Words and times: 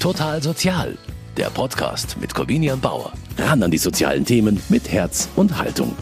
Total 0.00 0.40
Sozial, 0.40 0.96
der 1.36 1.50
Podcast 1.50 2.18
mit 2.20 2.32
Corvinian 2.32 2.78
Bauer. 2.78 3.12
Ran 3.36 3.64
an 3.64 3.72
die 3.72 3.78
sozialen 3.78 4.24
Themen 4.24 4.60
mit 4.68 4.92
Herz 4.92 5.28
und 5.34 5.58
Haltung. 5.58 5.92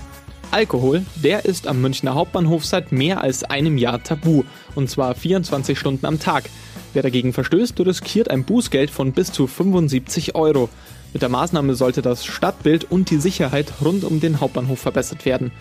Alkohol, 0.50 1.06
der 1.14 1.46
ist 1.46 1.66
am 1.66 1.80
Münchner 1.80 2.14
Hauptbahnhof 2.14 2.66
seit 2.66 2.92
mehr 2.92 3.22
als 3.22 3.42
einem 3.44 3.78
Jahr 3.78 4.02
tabu. 4.02 4.44
Und 4.74 4.90
zwar 4.90 5.14
24 5.14 5.78
Stunden 5.78 6.04
am 6.04 6.20
Tag. 6.20 6.50
Wer 6.92 7.04
dagegen 7.04 7.32
verstößt, 7.32 7.80
riskiert 7.80 8.30
ein 8.30 8.44
Bußgeld 8.44 8.90
von 8.90 9.12
bis 9.12 9.32
zu 9.32 9.46
75 9.46 10.34
Euro. 10.34 10.68
Mit 11.14 11.22
der 11.22 11.30
Maßnahme 11.30 11.74
sollte 11.74 12.02
das 12.02 12.26
Stadtbild 12.26 12.84
und 12.90 13.08
die 13.08 13.18
Sicherheit 13.18 13.72
rund 13.82 14.04
um 14.04 14.20
den 14.20 14.40
Hauptbahnhof 14.40 14.78
verbessert 14.78 15.24
werden. 15.24 15.52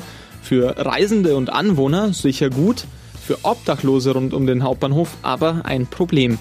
Für 0.42 0.76
Reisende 0.78 1.38
und 1.38 1.54
Anwohner 1.54 2.12
sicher 2.12 2.50
gut, 2.50 2.84
für 3.26 3.38
Obdachlose 3.44 4.12
rund 4.12 4.34
um 4.34 4.46
den 4.46 4.62
Hauptbahnhof 4.62 5.16
aber 5.22 5.62
ein 5.64 5.88
Problem. 5.88 6.38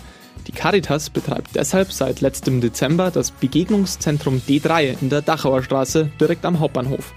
Caritas 0.55 1.11
betreibt 1.11 1.55
deshalb 1.55 1.93
seit 1.93 2.21
letztem 2.21 2.61
Dezember 2.61 3.11
das 3.11 3.31
Begegnungszentrum 3.31 4.41
D3 4.49 4.97
in 5.01 5.11
der 5.11 5.23
Dachauer 5.23 5.63
Straße 5.63 6.11
direkt 6.21 6.45
am 6.45 6.61
Hauptbahnhof. 6.61 7.13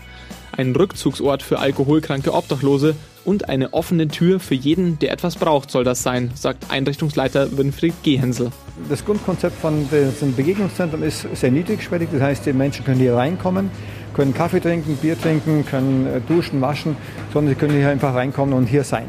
Ein 0.51 0.75
Rückzugsort 0.75 1.43
für 1.43 1.59
alkoholkranke 1.59 2.33
Obdachlose 2.33 2.95
und 3.25 3.49
eine 3.49 3.73
offene 3.73 4.07
Tür 4.07 4.39
für 4.39 4.55
jeden, 4.55 4.97
der 4.99 5.11
etwas 5.11 5.35
braucht, 5.35 5.69
soll 5.69 5.83
das 5.83 6.01
sein, 6.01 6.31
sagt 6.33 6.71
Einrichtungsleiter 6.71 7.57
Winfried 7.57 7.93
Gehensel. 8.01 8.51
Das 8.89 9.05
Grundkonzept 9.05 9.59
von 9.59 9.87
diesem 9.89 10.35
Begegnungszentrum 10.35 11.03
ist 11.03 11.27
sehr 11.35 11.51
niedrigschwellig. 11.51 12.09
Das 12.11 12.21
heißt, 12.21 12.45
die 12.45 12.53
Menschen 12.53 12.85
können 12.85 12.99
hier 12.99 13.15
reinkommen, 13.15 13.69
können 14.13 14.33
Kaffee 14.33 14.59
trinken, 14.59 14.95
Bier 14.97 15.19
trinken, 15.19 15.65
können 15.65 16.07
äh, 16.07 16.21
duschen, 16.21 16.61
waschen, 16.61 16.95
sondern 17.33 17.53
sie 17.53 17.59
können 17.59 17.77
hier 17.77 17.89
einfach 17.89 18.15
reinkommen 18.15 18.55
und 18.55 18.65
hier 18.65 18.83
sein. 18.83 19.05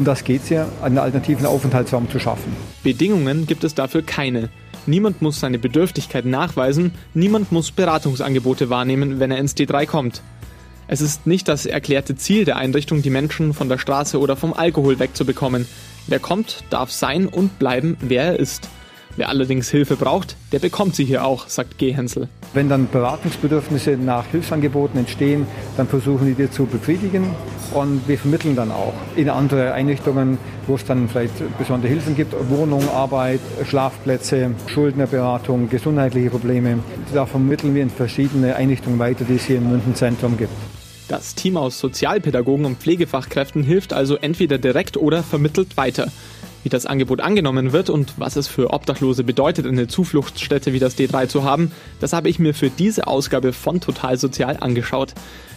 Um 0.00 0.06
das 0.06 0.24
geht 0.24 0.44
es 0.44 0.48
ja, 0.48 0.66
einen 0.80 0.96
alternativen 0.96 1.44
Aufenthaltsraum 1.44 2.08
zu 2.08 2.18
schaffen. 2.18 2.56
Bedingungen 2.82 3.46
gibt 3.46 3.64
es 3.64 3.74
dafür 3.74 4.00
keine. 4.00 4.48
Niemand 4.86 5.20
muss 5.20 5.40
seine 5.40 5.58
Bedürftigkeit 5.58 6.24
nachweisen, 6.24 6.92
niemand 7.12 7.52
muss 7.52 7.70
Beratungsangebote 7.70 8.70
wahrnehmen, 8.70 9.20
wenn 9.20 9.30
er 9.30 9.36
ins 9.36 9.54
D3 9.54 9.84
kommt. 9.84 10.22
Es 10.88 11.02
ist 11.02 11.26
nicht 11.26 11.48
das 11.48 11.66
erklärte 11.66 12.16
Ziel 12.16 12.46
der 12.46 12.56
Einrichtung, 12.56 13.02
die 13.02 13.10
Menschen 13.10 13.52
von 13.52 13.68
der 13.68 13.76
Straße 13.76 14.18
oder 14.18 14.36
vom 14.36 14.54
Alkohol 14.54 14.98
wegzubekommen. 14.98 15.66
Wer 16.06 16.18
kommt, 16.18 16.64
darf 16.70 16.90
sein 16.90 17.26
und 17.26 17.58
bleiben, 17.58 17.98
wer 18.00 18.22
er 18.22 18.38
ist. 18.38 18.70
Wer 19.16 19.28
allerdings 19.28 19.68
Hilfe 19.68 19.96
braucht, 19.96 20.36
der 20.52 20.60
bekommt 20.60 20.94
sie 20.94 21.04
hier 21.04 21.24
auch, 21.24 21.48
sagt 21.48 21.78
Gehensel. 21.78 22.28
Wenn 22.54 22.68
dann 22.68 22.88
Beratungsbedürfnisse 22.90 23.96
nach 23.96 24.26
Hilfsangeboten 24.26 24.98
entstehen, 24.98 25.46
dann 25.76 25.88
versuchen 25.88 26.26
die 26.26 26.34
die 26.34 26.50
zu 26.50 26.66
befriedigen 26.66 27.24
und 27.74 28.06
wir 28.08 28.18
vermitteln 28.18 28.56
dann 28.56 28.70
auch 28.70 28.94
in 29.16 29.28
andere 29.28 29.72
Einrichtungen, 29.72 30.38
wo 30.66 30.76
es 30.76 30.84
dann 30.84 31.08
vielleicht 31.08 31.34
besondere 31.58 31.90
Hilfen 31.90 32.16
gibt, 32.16 32.34
Wohnung, 32.48 32.88
Arbeit, 32.88 33.40
Schlafplätze, 33.68 34.52
Schuldnerberatung, 34.66 35.68
gesundheitliche 35.68 36.30
Probleme. 36.30 36.78
Da 37.12 37.26
vermitteln 37.26 37.74
wir 37.74 37.82
in 37.82 37.90
verschiedene 37.90 38.56
Einrichtungen 38.56 38.98
weiter, 38.98 39.24
die 39.24 39.34
es 39.34 39.44
hier 39.44 39.58
im 39.58 39.70
Mündenzentrum 39.70 40.36
gibt. 40.36 40.52
Das 41.08 41.34
Team 41.34 41.56
aus 41.56 41.80
Sozialpädagogen 41.80 42.64
und 42.64 42.78
Pflegefachkräften 42.78 43.64
hilft 43.64 43.92
also 43.92 44.14
entweder 44.14 44.58
direkt 44.58 44.96
oder 44.96 45.24
vermittelt 45.24 45.76
weiter. 45.76 46.06
Wie 46.62 46.68
das 46.68 46.84
Angebot 46.84 47.20
angenommen 47.20 47.72
wird 47.72 47.88
und 47.88 48.14
was 48.18 48.36
es 48.36 48.46
für 48.46 48.72
Obdachlose 48.72 49.24
bedeutet, 49.24 49.66
eine 49.66 49.88
Zufluchtsstätte 49.88 50.74
wie 50.74 50.78
das 50.78 50.96
D3 50.98 51.26
zu 51.26 51.42
haben, 51.42 51.72
das 52.00 52.12
habe 52.12 52.28
ich 52.28 52.38
mir 52.38 52.52
für 52.52 52.68
diese 52.68 53.06
Ausgabe 53.06 53.54
von 53.54 53.80
Total 53.80 54.18
Sozial 54.18 54.58
angeschaut. 54.60 55.14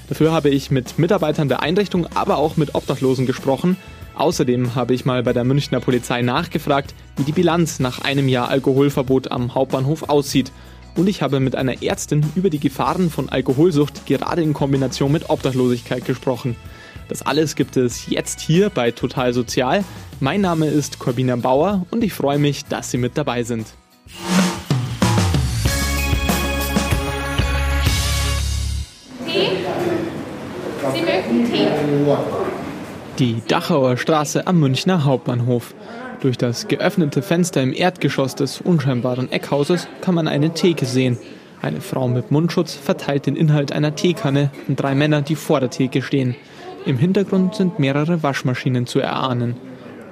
Dafür 0.07 0.31
habe 0.31 0.49
ich 0.49 0.71
mit 0.71 0.99
Mitarbeitern 0.99 1.49
der 1.49 1.61
Einrichtung, 1.61 2.07
aber 2.15 2.37
auch 2.37 2.55
mit 2.55 2.73
Obdachlosen 2.75 3.25
gesprochen. 3.25 3.77
Außerdem 4.15 4.75
habe 4.75 4.93
ich 4.93 5.05
mal 5.05 5.23
bei 5.23 5.33
der 5.33 5.43
Münchner 5.43 5.79
Polizei 5.79 6.21
nachgefragt, 6.21 6.93
wie 7.17 7.23
die 7.23 7.31
Bilanz 7.31 7.79
nach 7.79 7.99
einem 7.99 8.29
Jahr 8.29 8.49
Alkoholverbot 8.49 9.31
am 9.31 9.55
Hauptbahnhof 9.55 10.09
aussieht. 10.09 10.51
Und 10.95 11.07
ich 11.09 11.21
habe 11.21 11.39
mit 11.39 11.55
einer 11.55 11.81
Ärztin 11.81 12.23
über 12.35 12.49
die 12.49 12.59
Gefahren 12.59 13.09
von 13.09 13.29
Alkoholsucht 13.29 14.05
gerade 14.05 14.43
in 14.43 14.53
Kombination 14.53 15.11
mit 15.11 15.29
Obdachlosigkeit 15.29 16.05
gesprochen. 16.05 16.55
Das 17.07 17.21
alles 17.21 17.55
gibt 17.55 17.77
es 17.77 18.07
jetzt 18.09 18.39
hier 18.39 18.69
bei 18.69 18.91
Total 18.91 19.33
Sozial. 19.33 19.83
Mein 20.19 20.41
Name 20.41 20.67
ist 20.67 20.99
Corbina 20.99 21.35
Bauer 21.35 21.85
und 21.91 22.03
ich 22.03 22.13
freue 22.13 22.39
mich, 22.39 22.65
dass 22.65 22.91
Sie 22.91 22.97
mit 22.97 23.17
dabei 23.17 23.43
sind. 23.43 23.67
Tee? 29.25 29.49
Sie 30.93 31.01
möchten 31.01 31.51
Tee? 31.51 31.67
Die 33.19 33.41
Dachauer 33.47 33.97
Straße 33.97 34.47
am 34.47 34.59
Münchner 34.59 35.03
Hauptbahnhof. 35.03 35.75
Durch 36.21 36.37
das 36.37 36.67
geöffnete 36.67 37.21
Fenster 37.21 37.61
im 37.61 37.73
Erdgeschoss 37.73 38.35
des 38.35 38.61
unscheinbaren 38.61 39.31
Eckhauses 39.31 39.87
kann 40.01 40.15
man 40.15 40.27
eine 40.27 40.53
Theke 40.53 40.85
sehen. 40.85 41.17
Eine 41.61 41.81
Frau 41.81 42.07
mit 42.07 42.31
Mundschutz 42.31 42.73
verteilt 42.73 43.25
den 43.25 43.35
Inhalt 43.35 43.71
einer 43.71 43.95
Teekanne 43.95 44.49
und 44.67 44.79
drei 44.79 44.95
Männer, 44.95 45.21
die 45.21 45.35
vor 45.35 45.59
der 45.59 45.69
Theke 45.69 46.01
stehen. 46.01 46.35
Im 46.85 46.97
Hintergrund 46.97 47.55
sind 47.55 47.79
mehrere 47.79 48.23
Waschmaschinen 48.23 48.85
zu 48.87 48.99
erahnen. 48.99 49.55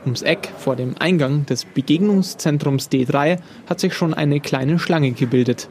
Ums 0.05 0.21
Eck 0.21 0.49
vor 0.57 0.77
dem 0.77 0.95
Eingang 0.99 1.45
des 1.45 1.65
Begegnungszentrums 1.65 2.89
D3 2.89 3.39
hat 3.69 3.81
sich 3.81 3.93
schon 3.93 4.13
eine 4.13 4.39
kleine 4.39 4.79
Schlange 4.79 5.11
gebildet. 5.11 5.67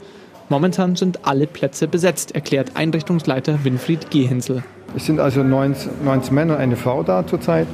Momentan 0.50 0.96
sind 0.96 1.26
alle 1.26 1.46
Plätze 1.46 1.88
besetzt, 1.88 2.34
erklärt 2.34 2.72
Einrichtungsleiter 2.74 3.64
Winfried 3.64 4.10
Gehensel. 4.10 4.62
Es 4.94 5.06
sind 5.06 5.20
also 5.20 5.42
19, 5.42 6.04
19 6.04 6.34
Männer 6.34 6.54
und 6.54 6.60
eine 6.60 6.76
Frau 6.76 7.02
da 7.02 7.26
zurzeit. 7.26 7.66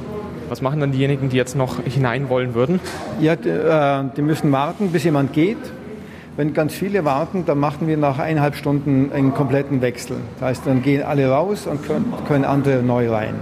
Was 0.47 0.61
machen 0.61 0.79
dann 0.79 0.93
diejenigen, 0.93 1.27
die 1.27 1.35
jetzt 1.35 1.57
noch 1.57 1.83
hinein 1.83 2.29
wollen 2.29 2.53
würden? 2.53 2.79
Ja, 3.19 3.35
die, 3.35 3.49
äh, 3.49 4.03
die 4.15 4.21
müssen 4.21 4.51
warten, 4.53 4.91
bis 4.91 5.03
jemand 5.03 5.33
geht. 5.33 5.57
Wenn 6.37 6.53
ganz 6.53 6.75
viele 6.75 7.03
warten, 7.03 7.45
dann 7.47 7.57
machen 7.57 7.87
wir 7.87 7.97
nach 7.97 8.19
eineinhalb 8.19 8.55
Stunden 8.55 9.11
einen 9.11 9.33
kompletten 9.33 9.81
Wechsel. 9.81 10.17
Das 10.39 10.49
heißt, 10.49 10.67
dann 10.67 10.83
gehen 10.83 11.01
alle 11.01 11.27
raus 11.31 11.65
und 11.65 11.83
können, 11.83 12.13
können 12.27 12.45
andere 12.45 12.83
neu 12.83 13.09
rein. 13.09 13.33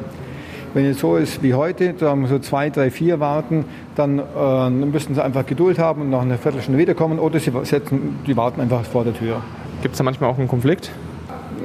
Wenn 0.73 0.85
es 0.85 1.01
so 1.01 1.17
ist 1.17 1.43
wie 1.43 1.53
heute, 1.53 1.93
sagen 1.99 2.25
so 2.27 2.39
zwei, 2.39 2.69
drei, 2.69 2.89
vier 2.89 3.19
warten, 3.19 3.65
dann 3.97 4.19
äh, 4.19 4.69
müssen 4.69 5.13
sie 5.13 5.21
einfach 5.21 5.45
Geduld 5.45 5.77
haben 5.77 6.03
und 6.03 6.09
nach 6.09 6.21
einer 6.21 6.37
Viertelstunde 6.37 6.79
wiederkommen 6.79 7.19
oder 7.19 7.37
sie 7.37 7.51
setzen, 7.63 8.19
die 8.25 8.37
warten 8.37 8.61
einfach 8.61 8.85
vor 8.85 9.03
der 9.03 9.13
Tür. 9.13 9.41
Gibt 9.81 9.95
es 9.95 9.97
da 9.97 10.05
manchmal 10.05 10.29
auch 10.29 10.37
einen 10.37 10.47
Konflikt? 10.47 10.89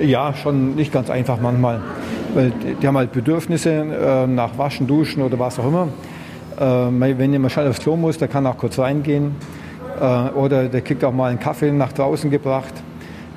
Ja, 0.00 0.34
schon 0.34 0.74
nicht 0.74 0.92
ganz 0.92 1.10
einfach 1.10 1.40
manchmal. 1.40 1.80
Weil 2.34 2.52
die 2.82 2.86
haben 2.88 2.96
halt 2.96 3.12
Bedürfnisse 3.12 3.70
äh, 3.70 4.26
nach 4.26 4.58
Waschen, 4.58 4.88
Duschen 4.88 5.22
oder 5.22 5.38
was 5.38 5.60
auch 5.60 5.68
immer. 5.68 5.88
Äh, 6.58 7.18
wenn 7.18 7.32
jemand 7.32 7.52
schnell 7.52 7.68
aufs 7.68 7.78
Klo 7.78 7.94
muss, 7.94 8.18
der 8.18 8.26
kann 8.26 8.44
auch 8.48 8.58
kurz 8.58 8.80
reingehen. 8.80 9.36
Äh, 10.00 10.04
oder 10.30 10.68
der 10.68 10.80
kriegt 10.80 11.04
auch 11.04 11.12
mal 11.12 11.30
einen 11.30 11.40
Kaffee 11.40 11.70
nach 11.70 11.92
draußen 11.92 12.30
gebracht 12.30 12.72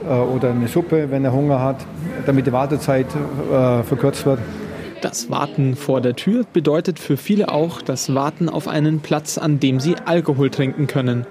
äh, 0.04 0.08
oder 0.08 0.52
eine 0.52 0.68
Suppe, 0.68 1.12
wenn 1.12 1.26
er 1.26 1.34
Hunger 1.34 1.62
hat, 1.62 1.86
damit 2.26 2.48
die 2.48 2.54
Wartezeit 2.54 3.08
äh, 3.52 3.84
verkürzt 3.84 4.26
wird. 4.26 4.40
Das 5.02 5.30
Warten 5.30 5.76
vor 5.76 6.00
der 6.00 6.16
Tür 6.16 6.46
bedeutet 6.54 6.98
für 6.98 7.18
viele 7.18 7.52
auch 7.52 7.82
das 7.82 8.16
Warten 8.16 8.48
auf 8.48 8.70
einen 8.70 9.02
Platz, 9.02 9.38
an 9.38 9.60
dem 9.60 9.82
sie 9.82 9.96
Alkohol 10.06 10.50
trinken 10.50 10.88
können. 10.88 11.28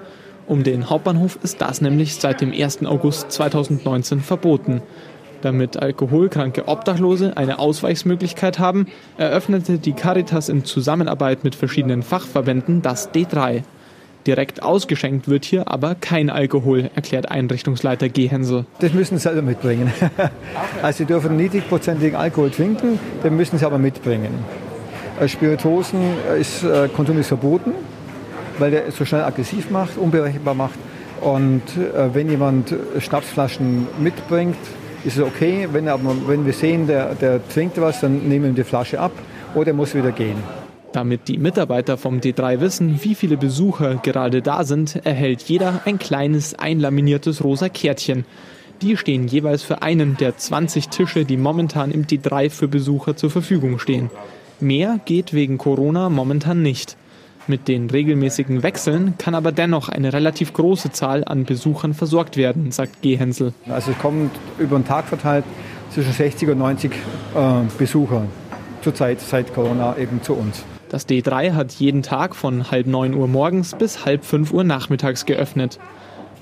Um 0.47 0.63
den 0.63 0.91
Hauptbahnhof 0.91 1.39
ist 1.43 1.63
das 1.63 1.81
nämlich 1.81 2.17
seit 2.17 2.43
dem 2.43 2.53
1. 2.53 2.85
August 2.85 3.33
2019 3.33 4.21
verboten. 4.21 4.83
Damit 5.41 5.79
alkoholkranke 5.79 6.69
Obdachlose 6.69 7.37
eine 7.37 7.59
Ausweichsmöglichkeit 7.59 8.59
haben, 8.59 8.87
eröffnete 9.17 9.79
die 9.79 9.95
Caritas 9.95 10.51
in 10.51 10.65
Zusammenarbeit 10.65 11.43
mit 11.43 11.55
verschiedenen 11.55 12.03
Fachverbänden 12.03 12.83
das 12.83 13.11
D3. 13.13 13.63
Direkt 14.27 14.63
ausgeschenkt 14.63 15.29
wird 15.29 15.45
hier 15.45 15.69
aber 15.69 15.95
kein 15.97 16.31
Alkohol, 16.31 16.91
erklärt 16.95 17.31
Einrichtungsleiter 17.31 18.09
Gehensel. 18.09 18.67
Das 18.79 18.93
müssen 18.93 19.19
Sie 19.19 19.23
selber 19.23 19.43
mitbringen. 19.43 19.93
Also 20.83 20.99
Sie 20.99 21.05
dürfen 21.05 21.37
niedrigprozentigen 21.37 22.17
Alkohol 22.17 22.51
trinken, 22.51 22.99
den 23.23 23.37
müssen 23.37 23.59
Sie 23.59 23.65
aber 23.65 23.79
mitbringen. 23.79 24.45
Äh, 25.21 25.29
Spiritosen 25.29 26.01
äh, 26.31 26.41
ist, 26.41 26.63
äh, 26.63 26.89
Konsum 26.89 27.23
verboten, 27.23 27.73
weil 28.59 28.71
der 28.71 28.91
so 28.91 29.05
schnell 29.05 29.23
aggressiv 29.23 29.71
macht, 29.71 29.97
unberechenbar 29.97 30.55
macht. 30.55 30.79
Und 31.21 31.63
wenn 32.13 32.29
jemand 32.29 32.75
Schnapsflaschen 32.99 33.87
mitbringt, 34.01 34.57
ist 35.05 35.19
es 35.19 35.23
okay. 35.23 35.69
Wenn, 35.71 35.89
aber, 35.89 36.17
wenn 36.27 36.45
wir 36.45 36.53
sehen, 36.53 36.89
der, 36.89 37.15
der 37.15 37.49
trinkt 37.49 37.81
was, 37.81 38.01
dann 38.01 38.29
nehmen 38.29 38.47
wir 38.47 38.65
die 38.65 38.69
Flasche 38.69 38.99
ab 38.99 39.13
oder 39.55 39.69
er 39.69 39.75
muss 39.75 39.95
wieder 39.95 40.11
gehen. 40.11 40.43
Damit 40.93 41.29
die 41.29 41.39
Mitarbeiter 41.39 41.97
vom 41.97 42.21
D3 42.21 42.61
wissen, 42.61 43.03
wie 43.03 43.15
viele 43.15 43.39
Besucher 43.39 43.97
gerade 44.03 44.43
da 44.43 44.65
sind, 44.65 44.97
erhält 45.07 45.43
jeder 45.43 45.81
ein 45.87 45.99
kleines 45.99 46.55
einlaminiertes 46.55 47.43
rosa 47.43 47.71
Kärtchen. 47.71 48.27
Die 48.83 48.97
stehen 48.97 49.27
jeweils 49.27 49.63
für 49.63 49.81
einen 49.81 50.17
der 50.19 50.37
20 50.37 50.89
Tische, 50.89 51.25
die 51.25 51.39
momentan 51.39 51.93
im 51.93 52.07
D3 52.07 52.51
für 52.51 52.69
Besucher 52.69 53.17
zur 53.17 53.31
Verfügung 53.31 53.79
stehen. 53.79 54.11
Mehr 54.61 55.01
geht 55.07 55.33
wegen 55.33 55.57
Corona 55.57 56.11
momentan 56.11 56.61
nicht. 56.61 56.97
Mit 57.47 57.69
den 57.69 57.89
regelmäßigen 57.89 58.63
Wechseln 58.63 59.15
kann 59.19 59.35
aber 59.35 59.51
dennoch 59.51 59.89
eine 59.89 60.13
relativ 60.13 60.53
große 60.53 60.93
Zahl 60.93 61.25
an 61.25 61.45
Besuchern 61.45 61.95
versorgt 61.95 62.37
werden, 62.37 62.71
sagt 62.71 63.03
Gehensel. 63.03 63.55
Also 63.69 63.93
es 63.93 63.99
kommen 63.99 64.31
über 64.59 64.79
den 64.79 64.87
Tag 64.87 65.07
verteilt 65.07 65.45
zwischen 65.91 66.13
60 66.13 66.51
und 66.51 66.59
90 66.59 66.93
äh, 66.93 66.97
Besucher 67.79 68.27
zurzeit 68.83 69.21
seit 69.21 69.55
Corona 69.55 69.97
eben 69.97 70.23
zu 70.23 70.35
uns. 70.35 70.65
Das 70.93 71.09
D3 71.09 71.55
hat 71.55 71.73
jeden 71.73 72.03
Tag 72.03 72.37
von 72.37 72.71
halb 72.71 72.87
neun 72.87 73.15
Uhr 73.15 73.27
morgens 73.27 73.75
bis 73.75 74.05
halb 74.05 74.27
fünf 74.27 74.53
Uhr 74.53 74.63
nachmittags 74.63 75.25
geöffnet. 75.25 75.79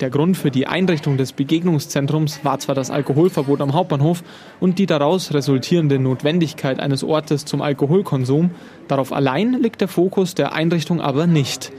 Der 0.01 0.09
Grund 0.09 0.35
für 0.35 0.51
die 0.51 0.67
Einrichtung 0.67 1.15
des 1.15 1.31
Begegnungszentrums 1.31 2.43
war 2.43 2.59
zwar 2.59 2.75
das 2.75 2.91
Alkoholverbot 2.91 3.61
am 3.61 3.71
Hauptbahnhof 3.71 4.23
und 4.59 4.77
die 4.77 4.87
daraus 4.87 5.33
resultierende 5.33 5.99
Notwendigkeit 5.99 6.81
eines 6.81 7.01
Ortes 7.01 7.45
zum 7.45 7.61
Alkoholkonsum, 7.61 8.51
darauf 8.89 9.13
allein 9.13 9.53
liegt 9.53 9.79
der 9.79 9.87
Fokus 9.87 10.35
der 10.35 10.51
Einrichtung 10.51 10.99
aber 10.99 11.27
nicht. 11.27 11.71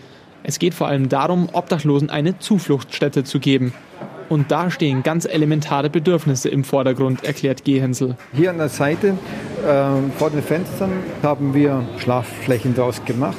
Es 0.42 0.58
geht 0.58 0.72
vor 0.72 0.86
allem 0.86 1.10
darum, 1.10 1.50
Obdachlosen 1.52 2.08
eine 2.08 2.38
Zufluchtsstätte 2.38 3.22
zu 3.22 3.38
geben. 3.38 3.74
Und 4.32 4.50
da 4.50 4.70
stehen 4.70 5.02
ganz 5.02 5.26
elementare 5.26 5.90
Bedürfnisse 5.90 6.48
im 6.48 6.64
Vordergrund, 6.64 7.22
erklärt 7.22 7.66
Gehensel. 7.66 8.16
Hier 8.32 8.48
an 8.48 8.56
der 8.56 8.70
Seite 8.70 9.08
äh, 9.08 10.18
vor 10.18 10.30
den 10.30 10.42
Fenstern 10.42 10.90
haben 11.22 11.52
wir 11.52 11.82
Schlafflächen 11.98 12.74
draus 12.74 13.04
gemacht. 13.04 13.36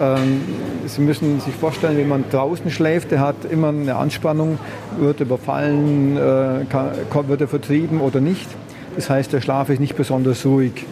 Ähm, 0.00 0.40
Sie 0.86 1.02
müssen 1.02 1.40
sich 1.40 1.52
vorstellen, 1.54 1.98
wenn 1.98 2.08
man 2.08 2.24
draußen 2.30 2.70
schläft, 2.70 3.10
der 3.10 3.20
hat 3.20 3.44
immer 3.50 3.68
eine 3.68 3.96
Anspannung, 3.96 4.58
wird 4.98 5.20
überfallen, 5.20 6.16
äh, 6.16 7.28
wird 7.28 7.42
er 7.42 7.48
vertrieben 7.48 8.00
oder 8.00 8.20
nicht. 8.20 8.48
Das 8.96 9.10
heißt, 9.10 9.30
der 9.30 9.42
Schlaf 9.42 9.68
ist 9.68 9.78
nicht 9.78 9.94
besonders 9.94 10.46
ruhig. 10.46 10.86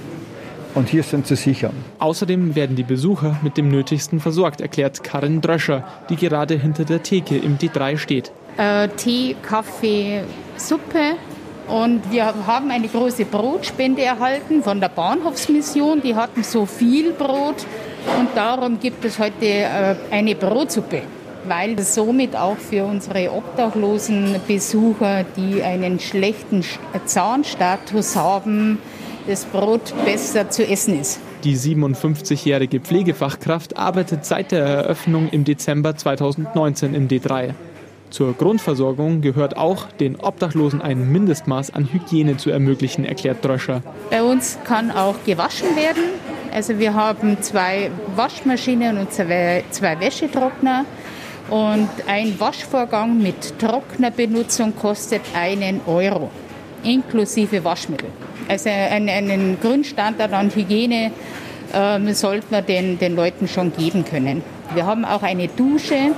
Und 0.75 0.90
hier 0.90 1.05
sind 1.05 1.26
sie 1.26 1.37
sicher. 1.37 1.70
Außerdem 2.00 2.55
werden 2.55 2.76
die 2.76 2.82
Besucher 2.82 3.38
mit 3.43 3.56
dem 3.56 3.69
Nötigsten 3.69 4.20
versorgt, 4.20 4.61
erklärt 4.61 5.02
Karin 5.02 5.40
Dröscher, 5.40 5.84
die 6.11 6.17
gerade 6.17 6.58
hinter 6.58 6.84
der 6.84 7.02
Theke 7.02 7.38
im 7.38 7.56
D3 7.56 7.96
steht. 7.96 8.31
Äh, 8.57 8.89
Tee, 8.89 9.37
Kaffee, 9.43 10.23
Suppe, 10.57 11.17
und 11.69 12.11
wir 12.11 12.27
haben 12.47 12.71
eine 12.71 12.89
große 12.89 13.25
Brotspende 13.25 14.03
erhalten 14.03 14.63
von 14.63 14.81
der 14.81 14.89
Bahnhofsmission. 14.89 16.03
Die 16.03 16.15
hatten 16.15 16.43
so 16.43 16.67
viel 16.67 17.13
Brot, 17.13 17.65
und 18.19 18.29
darum 18.35 18.81
gibt 18.81 19.05
es 19.05 19.19
heute 19.19 19.47
äh, 19.47 19.95
eine 20.11 20.35
Brotsuppe, 20.35 21.03
weil 21.47 21.79
somit 21.81 22.35
auch 22.37 22.59
für 22.59 22.85
unsere 22.85 23.33
obdachlosen 23.33 24.37
Besucher, 24.47 25.25
die 25.37 25.63
einen 25.63 26.01
schlechten 26.01 26.65
Zahnstatus 27.05 28.17
haben, 28.17 28.79
das 29.27 29.45
Brot 29.45 29.95
besser 30.05 30.51
zu 30.51 30.67
essen 30.67 31.01
ist. 31.01 31.21
Die 31.45 31.57
57-jährige 31.57 32.81
Pflegefachkraft 32.81 33.77
arbeitet 33.77 34.25
seit 34.25 34.53
der 34.53 34.65
Eröffnung 34.65 35.29
im 35.31 35.45
Dezember 35.45 35.97
2019 35.97 36.95
im 36.95 37.09
D3. 37.09 37.55
Zur 38.12 38.35
Grundversorgung 38.35 39.23
gehört 39.23 39.56
auch, 39.56 39.87
den 39.91 40.17
Obdachlosen 40.17 40.82
ein 40.82 41.11
Mindestmaß 41.11 41.73
an 41.73 41.88
Hygiene 41.91 42.37
zu 42.37 42.50
ermöglichen, 42.50 43.06
erklärt 43.06 43.43
Dröscher. 43.43 43.81
Bei 44.11 44.23
uns 44.23 44.59
kann 44.64 44.91
auch 44.91 45.14
gewaschen 45.25 45.75
werden. 45.76 46.03
Also 46.53 46.79
wir 46.79 46.93
haben 46.93 47.41
zwei 47.41 47.91
Waschmaschinen 48.14 48.99
und 48.99 49.11
zwei, 49.14 49.64
Wäschetrockner. 49.99 50.85
Und 51.49 51.88
ein 52.06 52.38
Waschvorgang 52.38 53.17
mit 53.23 53.59
Trocknerbenutzung 53.59 54.76
kostet 54.76 55.23
einen 55.35 55.81
Euro, 55.87 56.31
inklusive 56.85 57.65
Waschmittel. 57.65 58.11
Also 58.47 58.69
einen, 58.69 59.56
Grundstandard 59.58 60.35
an 60.35 60.50
Hygiene 60.55 61.12
ähm, 61.73 62.12
sollte 62.12 62.44
man 62.50 62.67
den, 62.67 62.99
den 62.99 63.17
Leuten 63.17 63.49
schon 63.49 63.73
geben 63.75 64.05
können. 64.05 64.43
Wir 64.75 64.85
haben 64.85 65.06
auch 65.06 65.23
eine 65.23 65.49
Dusche, 65.49 66.12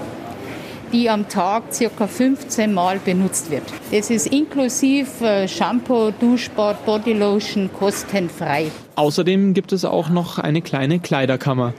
die 0.93 1.11
am 1.11 1.29
Tag 1.29 1.65
ca. 1.97 2.07
15 2.07 2.73
Mal 2.73 2.99
benutzt 2.99 3.51
wird. 3.51 3.65
Das 3.91 4.11
ist 4.11 4.27
inklusive 4.27 5.25
äh, 5.25 5.49
Shampoo, 5.49 6.11
Duschbad, 6.11 6.85
Bodylotion 6.87 7.71
kostenfrei. 7.73 8.71
Außerdem 8.97 9.55
gibt 9.55 9.73
es 9.73 9.85
auch 9.85 10.09
noch 10.09 10.39
eine 10.39 10.63
kleine 10.63 11.01
Kleiderkammer. 11.01 11.75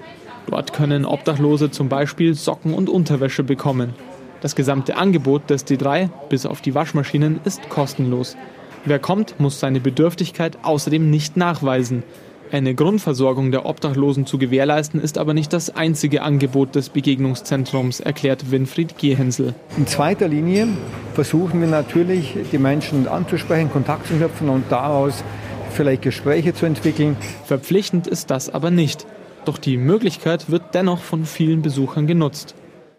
Dort 0.48 0.74
können 0.74 1.06
Obdachlose 1.06 1.72
zum 1.72 1.90
Beispiel 1.90 2.36
Socken 2.36 2.74
und 2.74 2.90
Unterwäsche 2.90 3.44
bekommen. 3.44 3.94
Das 4.42 4.56
gesamte 4.56 4.96
Angebot 4.98 5.50
des 5.50 5.66
D3, 5.66 6.10
bis 6.30 6.46
auf 6.46 6.62
die 6.62 6.75
Waschmaschinen, 6.75 7.40
ist 7.46 7.69
kostenlos. 7.69 8.38
Wer 8.84 9.00
kommt, 9.00 9.40
muss 9.40 9.60
seine 9.60 9.80
Bedürftigkeit 9.80 10.60
außerdem 10.62 11.10
nicht 11.10 11.38
nachweisen. 11.38 12.04
Eine 12.51 12.75
Grundversorgung 12.75 13.51
der 13.51 13.65
Obdachlosen 13.65 14.25
zu 14.25 14.38
gewährleisten, 14.38 15.01
ist 15.01 15.18
aber 15.18 15.33
nicht 15.33 15.51
das 15.51 15.75
einzige 15.75 16.21
Angebot 16.21 16.75
des 16.75 16.89
Begegnungszentrums, 16.89 18.00
erklärt 18.00 18.51
Winfried 18.51 18.97
Gehensel. 18.97 19.56
In 19.77 19.88
zweiter 19.88 20.27
Linie 20.27 20.68
versuchen 21.13 21.59
wir 21.59 21.68
natürlich, 21.68 22.36
die 22.51 22.59
Menschen 22.59 23.07
anzusprechen, 23.07 23.71
Kontakt 23.71 24.07
zu 24.07 24.13
knüpfen 24.13 24.50
und 24.50 24.65
daraus 24.71 25.24
vielleicht 25.71 26.03
Gespräche 26.03 26.53
zu 26.53 26.65
entwickeln. 26.65 27.18
Verpflichtend 27.45 28.07
ist 28.07 28.30
das 28.30 28.50
aber 28.50 28.69
nicht. 28.69 29.06
Doch 29.45 29.57
die 29.57 29.77
Möglichkeit 29.77 30.50
wird 30.50 30.74
dennoch 30.74 31.01
von 31.01 31.25
vielen 31.25 31.62
Besuchern 31.62 32.07
genutzt. 32.07 32.56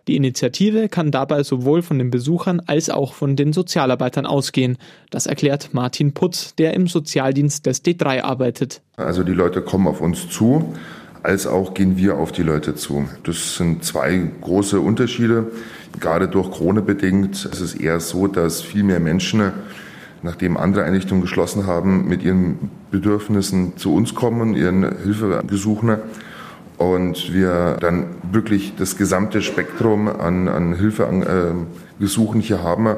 Die 0.08 0.14
Initiative 0.14 0.88
kann 0.88 1.10
dabei 1.10 1.42
sowohl 1.42 1.82
von 1.82 1.98
den 1.98 2.10
Besuchern 2.10 2.62
als 2.66 2.90
auch 2.90 3.12
von 3.12 3.34
den 3.34 3.52
Sozialarbeitern 3.52 4.24
ausgehen. 4.24 4.78
Das 5.10 5.26
erklärt 5.26 5.70
Martin 5.72 6.14
Putz, 6.14 6.54
der 6.54 6.74
im 6.74 6.86
Sozialdienst 6.86 7.66
des 7.66 7.84
D3 7.84 8.22
arbeitet. 8.22 8.82
Also 8.96 9.24
die 9.24 9.32
Leute 9.32 9.62
kommen 9.62 9.88
auf 9.88 10.00
uns 10.00 10.28
zu, 10.28 10.74
als 11.24 11.48
auch 11.48 11.74
gehen 11.74 11.96
wir 11.96 12.18
auf 12.18 12.30
die 12.30 12.44
Leute 12.44 12.76
zu. 12.76 13.08
Das 13.24 13.56
sind 13.56 13.84
zwei 13.84 14.30
große 14.40 14.78
Unterschiede. 14.78 15.50
Gerade 15.98 16.28
durch 16.28 16.52
Krone 16.52 16.82
bedingt 16.82 17.44
ist 17.44 17.60
es 17.60 17.74
eher 17.74 17.98
so, 17.98 18.28
dass 18.28 18.62
viel 18.62 18.84
mehr 18.84 19.00
Menschen 19.00 19.52
nachdem 20.22 20.56
andere 20.56 20.84
Einrichtungen 20.84 21.22
geschlossen 21.22 21.66
haben, 21.66 22.08
mit 22.08 22.22
ihren 22.22 22.70
Bedürfnissen 22.90 23.76
zu 23.76 23.94
uns 23.94 24.14
kommen, 24.14 24.54
ihren 24.54 24.82
Hilfegesuchen 25.02 25.98
und 26.78 27.32
wir 27.32 27.76
dann 27.80 28.06
wirklich 28.30 28.74
das 28.76 28.96
gesamte 28.96 29.40
Spektrum 29.42 30.08
an, 30.08 30.48
an 30.48 30.74
Hilfegesuchen 30.74 32.40
äh, 32.40 32.42
hier 32.42 32.62
haben. 32.62 32.96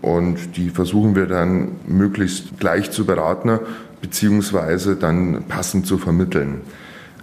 Und 0.00 0.56
die 0.56 0.70
versuchen 0.70 1.16
wir 1.16 1.26
dann 1.26 1.72
möglichst 1.86 2.58
gleich 2.58 2.90
zu 2.90 3.04
beraten, 3.04 3.58
beziehungsweise 4.00 4.96
dann 4.96 5.44
passend 5.48 5.86
zu 5.86 5.98
vermitteln. 5.98 6.60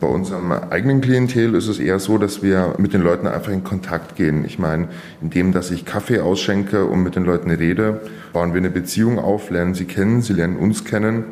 Bei 0.02 0.08
unserem 0.08 0.52
eigenen 0.52 1.00
Klientel 1.00 1.56
ist 1.56 1.70
es 1.70 1.80
eher 1.80 2.00
so, 2.00 2.18
dass 2.18 2.44
wir 2.44 2.76
mit 2.78 2.94
den 2.94 3.02
Leuten 3.02 3.28
einfach 3.28 3.54
in 3.54 3.64
Kontakt 3.64 4.18
gehen. 4.18 4.44
Ich 4.44 4.60
meine, 4.60 4.90
indem, 5.22 5.54
dass 5.54 5.72
ich 5.72 5.86
Kaffee 5.86 6.20
ausschenke 6.20 6.84
und 6.86 7.02
mit 7.02 7.16
den 7.16 7.24
Leuten 7.24 7.50
rede, 7.50 8.02
bauen 8.34 8.54
wir 8.54 8.60
eine 8.60 8.70
Beziehung 8.70 9.20
auf, 9.20 9.50
lernen 9.50 9.74
sie 9.74 9.86
kennen, 9.86 10.22
sie 10.22 10.34
lernen 10.34 10.58
uns 10.58 10.84
kennen 10.84 11.24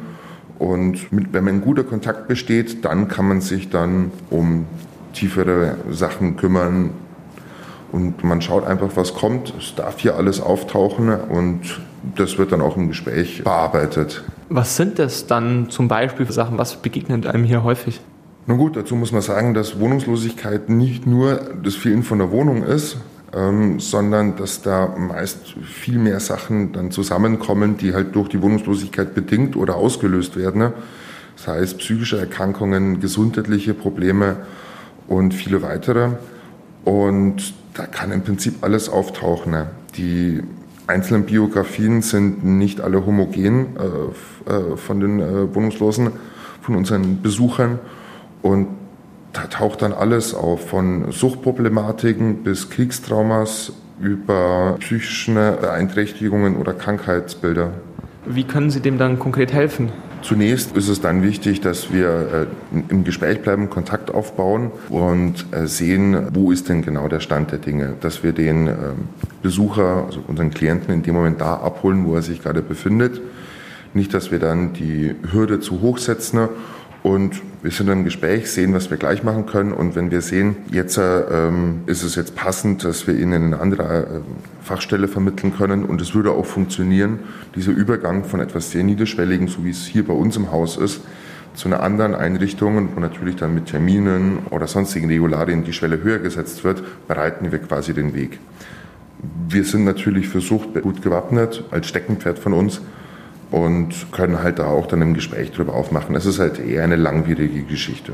und 0.59 1.11
mit, 1.11 1.33
wenn 1.33 1.47
ein 1.47 1.61
guter 1.61 1.83
Kontakt 1.83 2.27
besteht, 2.27 2.85
dann 2.85 3.07
kann 3.07 3.27
man 3.27 3.41
sich 3.41 3.69
dann 3.69 4.11
um 4.29 4.65
tiefere 5.13 5.77
Sachen 5.91 6.35
kümmern. 6.37 6.91
Und 7.91 8.23
man 8.23 8.41
schaut 8.41 8.65
einfach, 8.65 8.89
was 8.95 9.13
kommt. 9.13 9.53
Es 9.57 9.75
darf 9.75 9.99
hier 9.99 10.15
alles 10.15 10.41
auftauchen 10.41 11.09
und 11.13 11.79
das 12.15 12.37
wird 12.39 12.51
dann 12.51 12.61
auch 12.61 12.75
im 12.75 12.87
Gespräch 12.87 13.43
bearbeitet. 13.43 14.23
Was 14.49 14.75
sind 14.75 14.97
das 14.99 15.27
dann 15.27 15.69
zum 15.69 15.87
Beispiel 15.87 16.25
für 16.25 16.33
Sachen? 16.33 16.57
Was 16.57 16.75
begegnet 16.75 17.27
einem 17.27 17.43
hier 17.43 17.63
häufig? 17.63 18.01
Nun 18.45 18.57
gut, 18.57 18.75
dazu 18.75 18.95
muss 18.95 19.11
man 19.11 19.21
sagen, 19.21 19.53
dass 19.53 19.79
Wohnungslosigkeit 19.79 20.69
nicht 20.69 21.05
nur 21.07 21.39
das 21.63 21.75
Fehlen 21.75 22.03
von 22.03 22.17
der 22.17 22.31
Wohnung 22.31 22.63
ist, 22.63 22.97
ähm, 23.35 23.79
sondern 23.79 24.35
dass 24.35 24.61
da 24.61 24.87
meist 24.97 25.55
viel 25.63 25.97
mehr 25.97 26.19
Sachen 26.19 26.71
dann 26.71 26.91
zusammenkommen, 26.91 27.77
die 27.77 27.93
halt 27.93 28.15
durch 28.15 28.29
die 28.29 28.41
Wohnungslosigkeit 28.41 29.15
bedingt 29.15 29.55
oder 29.55 29.75
ausgelöst 29.75 30.35
werden. 30.35 30.59
Ne? 30.59 30.73
Das 31.35 31.47
heißt 31.47 31.77
psychische 31.79 32.19
Erkrankungen, 32.19 32.99
gesundheitliche 32.99 33.73
Probleme 33.73 34.37
und 35.07 35.33
viele 35.33 35.61
weitere. 35.61 36.09
Und 36.85 37.53
da 37.73 37.85
kann 37.87 38.11
im 38.11 38.21
Prinzip 38.23 38.55
alles 38.61 38.87
auftauchen. 38.87 39.51
Ne? 39.51 39.67
Die 39.95 40.43
einzelnen 40.85 41.25
Biografien 41.25 42.01
sind 42.01 42.43
nicht 42.43 42.81
alle 42.81 43.05
homogen 43.05 43.77
äh, 43.77 44.51
äh, 44.51 44.77
von 44.77 44.99
den 44.99 45.19
äh, 45.19 45.55
Wohnungslosen, 45.55 46.11
von 46.61 46.75
unseren 46.75 47.21
Besuchern. 47.21 47.79
Und 48.41 48.67
da 49.33 49.47
taucht 49.47 49.81
dann 49.81 49.93
alles 49.93 50.33
auf, 50.33 50.69
von 50.69 51.11
Suchtproblematiken 51.11 52.43
bis 52.43 52.69
Kriegstraumas 52.69 53.73
über 53.99 54.77
psychische 54.79 55.57
Beeinträchtigungen 55.59 56.57
oder 56.57 56.73
Krankheitsbilder. 56.73 57.71
Wie 58.25 58.43
können 58.43 58.69
Sie 58.69 58.79
dem 58.79 58.97
dann 58.97 59.19
konkret 59.19 59.51
helfen? 59.51 59.91
Zunächst 60.21 60.77
ist 60.77 60.87
es 60.87 61.01
dann 61.01 61.21
wichtig, 61.21 61.59
dass 61.59 61.91
wir 61.91 62.47
äh, 62.73 62.79
im 62.87 63.03
Gespräch 63.03 63.41
bleiben, 63.41 63.69
Kontakt 63.69 64.13
aufbauen 64.13 64.71
und 64.87 65.45
äh, 65.51 65.67
sehen, 65.67 66.27
wo 66.33 66.51
ist 66.51 66.69
denn 66.69 66.81
genau 66.81 67.09
der 67.09 67.19
Stand 67.19 67.51
der 67.51 67.59
Dinge. 67.59 67.95
Dass 67.99 68.23
wir 68.23 68.31
den 68.31 68.67
äh, 68.67 68.73
Besucher, 69.41 70.05
also 70.05 70.21
unseren 70.25 70.51
Klienten 70.51 70.93
in 70.93 71.03
dem 71.03 71.15
Moment 71.15 71.41
da 71.41 71.55
abholen, 71.55 72.05
wo 72.05 72.15
er 72.15 72.21
sich 72.21 72.41
gerade 72.41 72.61
befindet. 72.61 73.19
Nicht, 73.93 74.13
dass 74.13 74.31
wir 74.31 74.39
dann 74.39 74.71
die 74.71 75.13
Hürde 75.31 75.59
zu 75.59 75.81
hoch 75.81 75.97
setzen 75.97 76.47
und 77.03 77.41
wir 77.61 77.71
sind 77.71 77.89
im 77.89 78.05
Gespräch, 78.05 78.49
sehen, 78.49 78.73
was 78.73 78.89
wir 78.89 78.95
gleich 78.95 79.23
machen 79.23 79.45
können. 79.45 79.73
Und 79.73 79.95
wenn 79.95 80.09
wir 80.09 80.21
sehen, 80.21 80.55
jetzt 80.71 80.97
ähm, 80.97 81.81
ist 81.85 82.01
es 82.01 82.15
jetzt 82.15 82.33
passend, 82.33 82.85
dass 82.85 83.07
wir 83.07 83.13
Ihnen 83.13 83.53
eine 83.53 83.59
andere 83.59 83.83
äh, 83.83 84.63
Fachstelle 84.63 85.09
vermitteln 85.09 85.53
können 85.55 85.83
und 85.83 86.01
es 86.01 86.15
würde 86.15 86.31
auch 86.31 86.45
funktionieren, 86.45 87.19
dieser 87.55 87.73
Übergang 87.73 88.23
von 88.23 88.39
etwas 88.39 88.71
sehr 88.71 88.85
Niederschwelligen, 88.85 89.49
so 89.49 89.65
wie 89.65 89.71
es 89.71 89.85
hier 89.85 90.07
bei 90.07 90.13
uns 90.13 90.37
im 90.37 90.51
Haus 90.51 90.77
ist, 90.77 91.01
zu 91.55 91.67
einer 91.67 91.83
anderen 91.83 92.15
Einrichtung, 92.15 92.89
wo 92.95 92.99
natürlich 93.01 93.35
dann 93.35 93.53
mit 93.53 93.65
Terminen 93.65 94.39
oder 94.49 94.65
sonstigen 94.67 95.07
Regularien 95.07 95.65
die 95.65 95.73
Schwelle 95.73 96.01
höher 96.01 96.19
gesetzt 96.19 96.63
wird, 96.63 96.83
bereiten 97.07 97.51
wir 97.51 97.59
quasi 97.59 97.93
den 97.93 98.15
Weg. 98.15 98.39
Wir 99.49 99.65
sind 99.65 99.83
natürlich 99.83 100.29
für 100.29 100.39
Sucht 100.39 100.81
gut 100.81 101.01
gewappnet, 101.01 101.65
als 101.69 101.87
Steckenpferd 101.87 102.39
von 102.39 102.53
uns 102.53 102.81
und 103.53 104.11
können 104.11 104.41
halt 104.41 104.57
da 104.57 104.65
auch 104.65 104.87
dann 104.87 105.03
im 105.03 105.13
Gespräch 105.13 105.51
drüber 105.51 105.75
aufmachen. 105.75 106.15
Es 106.15 106.25
ist 106.25 106.39
halt 106.39 106.57
eher 106.59 106.83
eine 106.83 106.95
langwierige 106.95 107.61
Geschichte. 107.61 108.13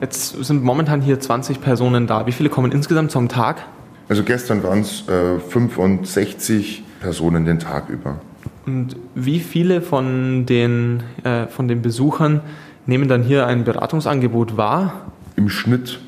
Jetzt 0.00 0.44
sind 0.44 0.64
momentan 0.64 1.00
hier 1.00 1.20
20 1.20 1.60
Personen 1.60 2.08
da. 2.08 2.26
Wie 2.26 2.32
viele 2.32 2.48
kommen 2.48 2.72
insgesamt 2.72 3.12
zum 3.12 3.28
Tag? 3.28 3.64
Also 4.08 4.24
gestern 4.24 4.64
waren 4.64 4.80
es 4.80 5.08
äh, 5.08 5.38
65 5.38 6.82
Personen 6.98 7.44
den 7.44 7.60
Tag 7.60 7.88
über. 7.90 8.18
Und 8.66 8.96
wie 9.14 9.38
viele 9.38 9.82
von 9.82 10.46
den, 10.46 11.04
äh, 11.22 11.46
von 11.46 11.68
den 11.68 11.80
Besuchern 11.80 12.40
nehmen 12.86 13.08
dann 13.08 13.22
hier 13.22 13.46
ein 13.46 13.62
Beratungsangebot 13.62 14.56
wahr? 14.56 15.12
Im 15.36 15.48
Schnitt 15.48 16.00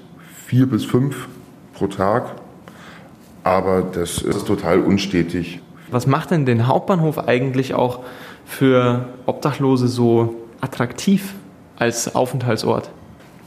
vier 0.47 0.67
bis 0.67 0.85
fünf 0.85 1.29
pro 1.75 1.87
Tag, 1.87 2.35
aber 3.45 3.83
das 3.83 4.19
ist 4.19 4.49
total 4.49 4.81
unstetig. 4.81 5.61
Was 5.91 6.07
macht 6.07 6.33
denn 6.33 6.45
den 6.45 6.67
Hauptbahnhof 6.67 7.29
eigentlich 7.29 7.75
auch 7.75 8.01
für 8.49 9.05
Obdachlose 9.27 9.87
so 9.87 10.35
attraktiv 10.61 11.35
als 11.77 12.15
Aufenthaltsort? 12.15 12.91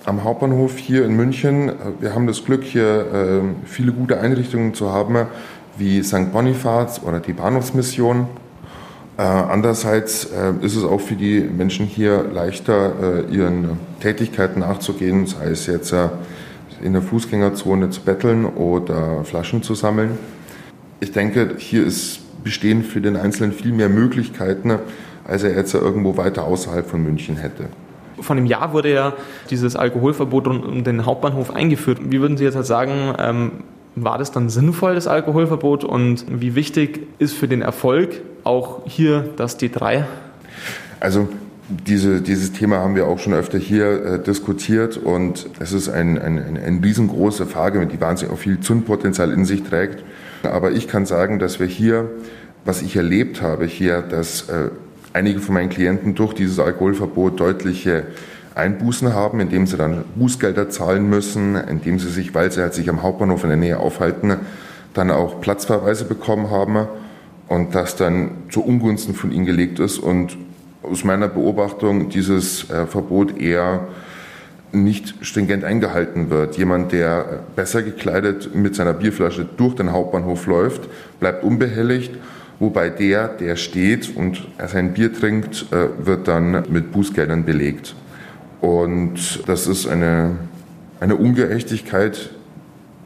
Am 0.05 0.23
Hauptbahnhof 0.23 0.77
hier 0.77 1.05
in 1.05 1.15
München, 1.15 1.71
wir 1.99 2.15
haben 2.15 2.27
das 2.27 2.45
Glück, 2.45 2.63
hier 2.63 2.83
äh, 2.83 3.41
viele 3.65 3.91
gute 3.91 4.19
Einrichtungen 4.19 4.73
zu 4.73 4.91
haben, 4.91 5.27
wie 5.77 6.01
St. 6.01 6.31
Bonifaz 6.31 7.01
oder 7.03 7.19
die 7.19 7.33
Bahnhofsmission. 7.33 8.27
Äh, 9.17 9.21
andererseits 9.21 10.25
äh, 10.25 10.53
ist 10.61 10.75
es 10.75 10.83
auch 10.83 11.01
für 11.01 11.15
die 11.15 11.41
Menschen 11.41 11.85
hier 11.85 12.23
leichter, 12.23 13.27
äh, 13.29 13.33
ihren 13.33 13.77
Tätigkeiten 13.99 14.61
nachzugehen, 14.61 15.27
sei 15.27 15.47
es 15.47 15.67
jetzt 15.67 15.91
äh, 15.91 16.09
in 16.81 16.93
der 16.93 17.01
Fußgängerzone 17.01 17.89
zu 17.89 18.01
betteln 18.01 18.45
oder 18.45 19.23
Flaschen 19.23 19.61
zu 19.61 19.75
sammeln. 19.75 20.17
Ich 20.99 21.11
denke, 21.11 21.55
hier 21.57 21.85
ist 21.85 22.21
bestehen 22.43 22.83
für 22.83 23.01
den 23.01 23.15
Einzelnen 23.15 23.51
viel 23.53 23.71
mehr 23.71 23.89
Möglichkeiten, 23.89 24.73
als 25.25 25.43
er 25.43 25.55
jetzt 25.55 25.73
irgendwo 25.73 26.17
weiter 26.17 26.45
außerhalb 26.45 26.87
von 26.87 27.03
München 27.03 27.37
hätte. 27.37 27.65
Vor 28.19 28.35
einem 28.35 28.45
Jahr 28.45 28.73
wurde 28.73 28.93
ja 28.93 29.13
dieses 29.49 29.75
Alkoholverbot 29.75 30.47
um 30.47 30.83
den 30.83 31.05
Hauptbahnhof 31.05 31.55
eingeführt. 31.55 31.99
Wie 32.09 32.21
würden 32.21 32.37
Sie 32.37 32.43
jetzt 32.43 32.55
halt 32.55 32.65
sagen, 32.65 33.15
ähm, 33.17 33.51
war 33.95 34.17
das 34.17 34.31
dann 34.31 34.49
sinnvoll, 34.49 34.95
das 34.95 35.07
Alkoholverbot? 35.07 35.83
Und 35.83 36.25
wie 36.29 36.55
wichtig 36.55 37.07
ist 37.19 37.33
für 37.33 37.47
den 37.47 37.61
Erfolg 37.61 38.21
auch 38.43 38.81
hier 38.85 39.29
das 39.37 39.59
D3? 39.59 40.03
Also 40.99 41.29
diese, 41.87 42.21
dieses 42.21 42.51
Thema 42.51 42.77
haben 42.77 42.95
wir 42.95 43.07
auch 43.07 43.19
schon 43.19 43.33
öfter 43.33 43.57
hier 43.57 44.05
äh, 44.05 44.23
diskutiert 44.23 44.97
und 44.97 45.49
es 45.59 45.71
ist 45.71 45.89
ein, 45.89 46.19
ein, 46.19 46.37
ein, 46.37 46.57
eine 46.57 46.83
riesengroße 46.83 47.45
Frage, 47.45 47.85
die 47.85 47.99
wahnsinnig 47.99 48.33
auch 48.33 48.39
viel 48.39 48.59
Zündpotenzial 48.59 49.31
in 49.31 49.45
sich 49.45 49.63
trägt. 49.63 50.03
Aber 50.43 50.71
ich 50.71 50.87
kann 50.87 51.05
sagen, 51.05 51.39
dass 51.39 51.59
wir 51.59 51.67
hier, 51.67 52.09
was 52.65 52.81
ich 52.81 52.95
erlebt 52.95 53.41
habe 53.41 53.65
hier, 53.65 54.01
dass 54.01 54.49
äh, 54.49 54.69
einige 55.13 55.39
von 55.39 55.53
meinen 55.53 55.69
Klienten 55.69 56.15
durch 56.15 56.33
dieses 56.33 56.59
Alkoholverbot 56.59 57.39
deutliche 57.39 58.05
Einbußen 58.55 59.13
haben, 59.13 59.39
indem 59.39 59.65
sie 59.65 59.77
dann 59.77 60.03
Bußgelder 60.15 60.69
zahlen 60.69 61.09
müssen, 61.09 61.55
indem 61.55 61.99
sie 61.99 62.09
sich, 62.09 62.33
weil 62.35 62.51
sie 62.51 62.61
halt 62.61 62.73
sich 62.73 62.89
am 62.89 63.01
Hauptbahnhof 63.01 63.43
in 63.43 63.49
der 63.49 63.57
Nähe 63.57 63.79
aufhalten, 63.79 64.35
dann 64.93 65.09
auch 65.09 65.39
Platzverweise 65.39 66.05
bekommen 66.05 66.51
haben 66.51 66.87
und 67.47 67.75
das 67.75 67.95
dann 67.95 68.31
zu 68.49 68.63
Ungunsten 68.63 69.13
von 69.13 69.31
ihnen 69.31 69.45
gelegt 69.45 69.79
ist. 69.79 69.99
Und 69.99 70.37
aus 70.83 71.03
meiner 71.03 71.27
Beobachtung 71.27 72.09
dieses 72.09 72.69
äh, 72.69 72.85
Verbot 72.87 73.39
eher 73.39 73.87
nicht 74.71 75.15
stringent 75.21 75.63
eingehalten 75.63 76.29
wird. 76.29 76.57
Jemand, 76.57 76.91
der 76.91 77.43
besser 77.55 77.83
gekleidet 77.83 78.55
mit 78.55 78.75
seiner 78.75 78.93
Bierflasche 78.93 79.45
durch 79.57 79.75
den 79.75 79.91
Hauptbahnhof 79.91 80.45
läuft, 80.47 80.89
bleibt 81.19 81.43
unbehelligt, 81.43 82.11
wobei 82.59 82.89
der, 82.89 83.27
der 83.27 83.55
steht 83.55 84.15
und 84.15 84.47
sein 84.67 84.93
Bier 84.93 85.13
trinkt, 85.13 85.65
äh, 85.71 86.05
wird 86.05 86.27
dann 86.27 86.63
mit 86.69 86.91
Bußgeldern 86.91 87.45
belegt. 87.45 87.95
Und 88.61 89.47
das 89.47 89.67
ist 89.67 89.87
eine, 89.87 90.37
eine 90.99 91.15
Ungerechtigkeit 91.15 92.29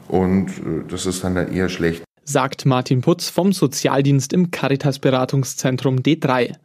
und 0.08 0.48
äh, 0.48 0.84
das 0.88 1.06
ist 1.06 1.24
dann 1.24 1.36
eher 1.36 1.68
schlecht. 1.68 2.04
Sagt 2.24 2.66
Martin 2.66 3.02
Putz 3.02 3.28
vom 3.28 3.52
Sozialdienst 3.52 4.32
im 4.32 4.50
Caritas-Beratungszentrum 4.50 5.98
D3. 5.98 6.56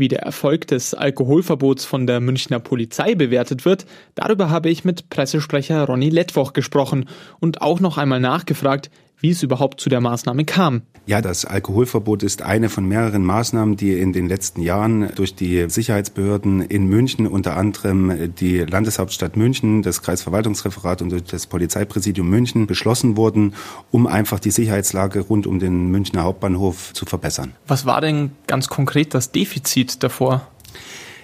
Wie 0.00 0.08
der 0.08 0.22
Erfolg 0.22 0.66
des 0.66 0.94
Alkoholverbots 0.94 1.84
von 1.84 2.06
der 2.06 2.20
Münchner 2.20 2.58
Polizei 2.58 3.14
bewertet 3.14 3.66
wird, 3.66 3.84
darüber 4.14 4.48
habe 4.48 4.70
ich 4.70 4.82
mit 4.82 5.10
Pressesprecher 5.10 5.84
Ronny 5.84 6.08
Lettwoch 6.08 6.54
gesprochen 6.54 7.06
und 7.38 7.60
auch 7.60 7.80
noch 7.80 7.98
einmal 7.98 8.18
nachgefragt, 8.18 8.90
wie 9.20 9.30
es 9.30 9.42
überhaupt 9.42 9.80
zu 9.80 9.88
der 9.88 10.00
Maßnahme 10.00 10.44
kam. 10.44 10.82
Ja, 11.06 11.20
das 11.20 11.44
Alkoholverbot 11.44 12.22
ist 12.22 12.42
eine 12.42 12.68
von 12.68 12.86
mehreren 12.86 13.24
Maßnahmen, 13.24 13.76
die 13.76 13.98
in 13.98 14.12
den 14.12 14.28
letzten 14.28 14.62
Jahren 14.62 15.10
durch 15.14 15.34
die 15.34 15.68
Sicherheitsbehörden 15.68 16.62
in 16.62 16.86
München, 16.86 17.26
unter 17.26 17.56
anderem 17.56 18.34
die 18.36 18.58
Landeshauptstadt 18.58 19.36
München, 19.36 19.82
das 19.82 20.02
Kreisverwaltungsreferat 20.02 21.02
und 21.02 21.32
das 21.32 21.46
Polizeipräsidium 21.46 22.28
München 22.28 22.66
beschlossen 22.66 23.16
wurden, 23.16 23.54
um 23.90 24.06
einfach 24.06 24.40
die 24.40 24.50
Sicherheitslage 24.50 25.20
rund 25.20 25.46
um 25.46 25.58
den 25.58 25.90
Münchner 25.90 26.22
Hauptbahnhof 26.22 26.92
zu 26.92 27.06
verbessern. 27.06 27.54
Was 27.66 27.86
war 27.86 28.00
denn 28.00 28.32
ganz 28.46 28.68
konkret 28.68 29.14
das 29.14 29.32
Defizit 29.32 30.02
davor? 30.02 30.46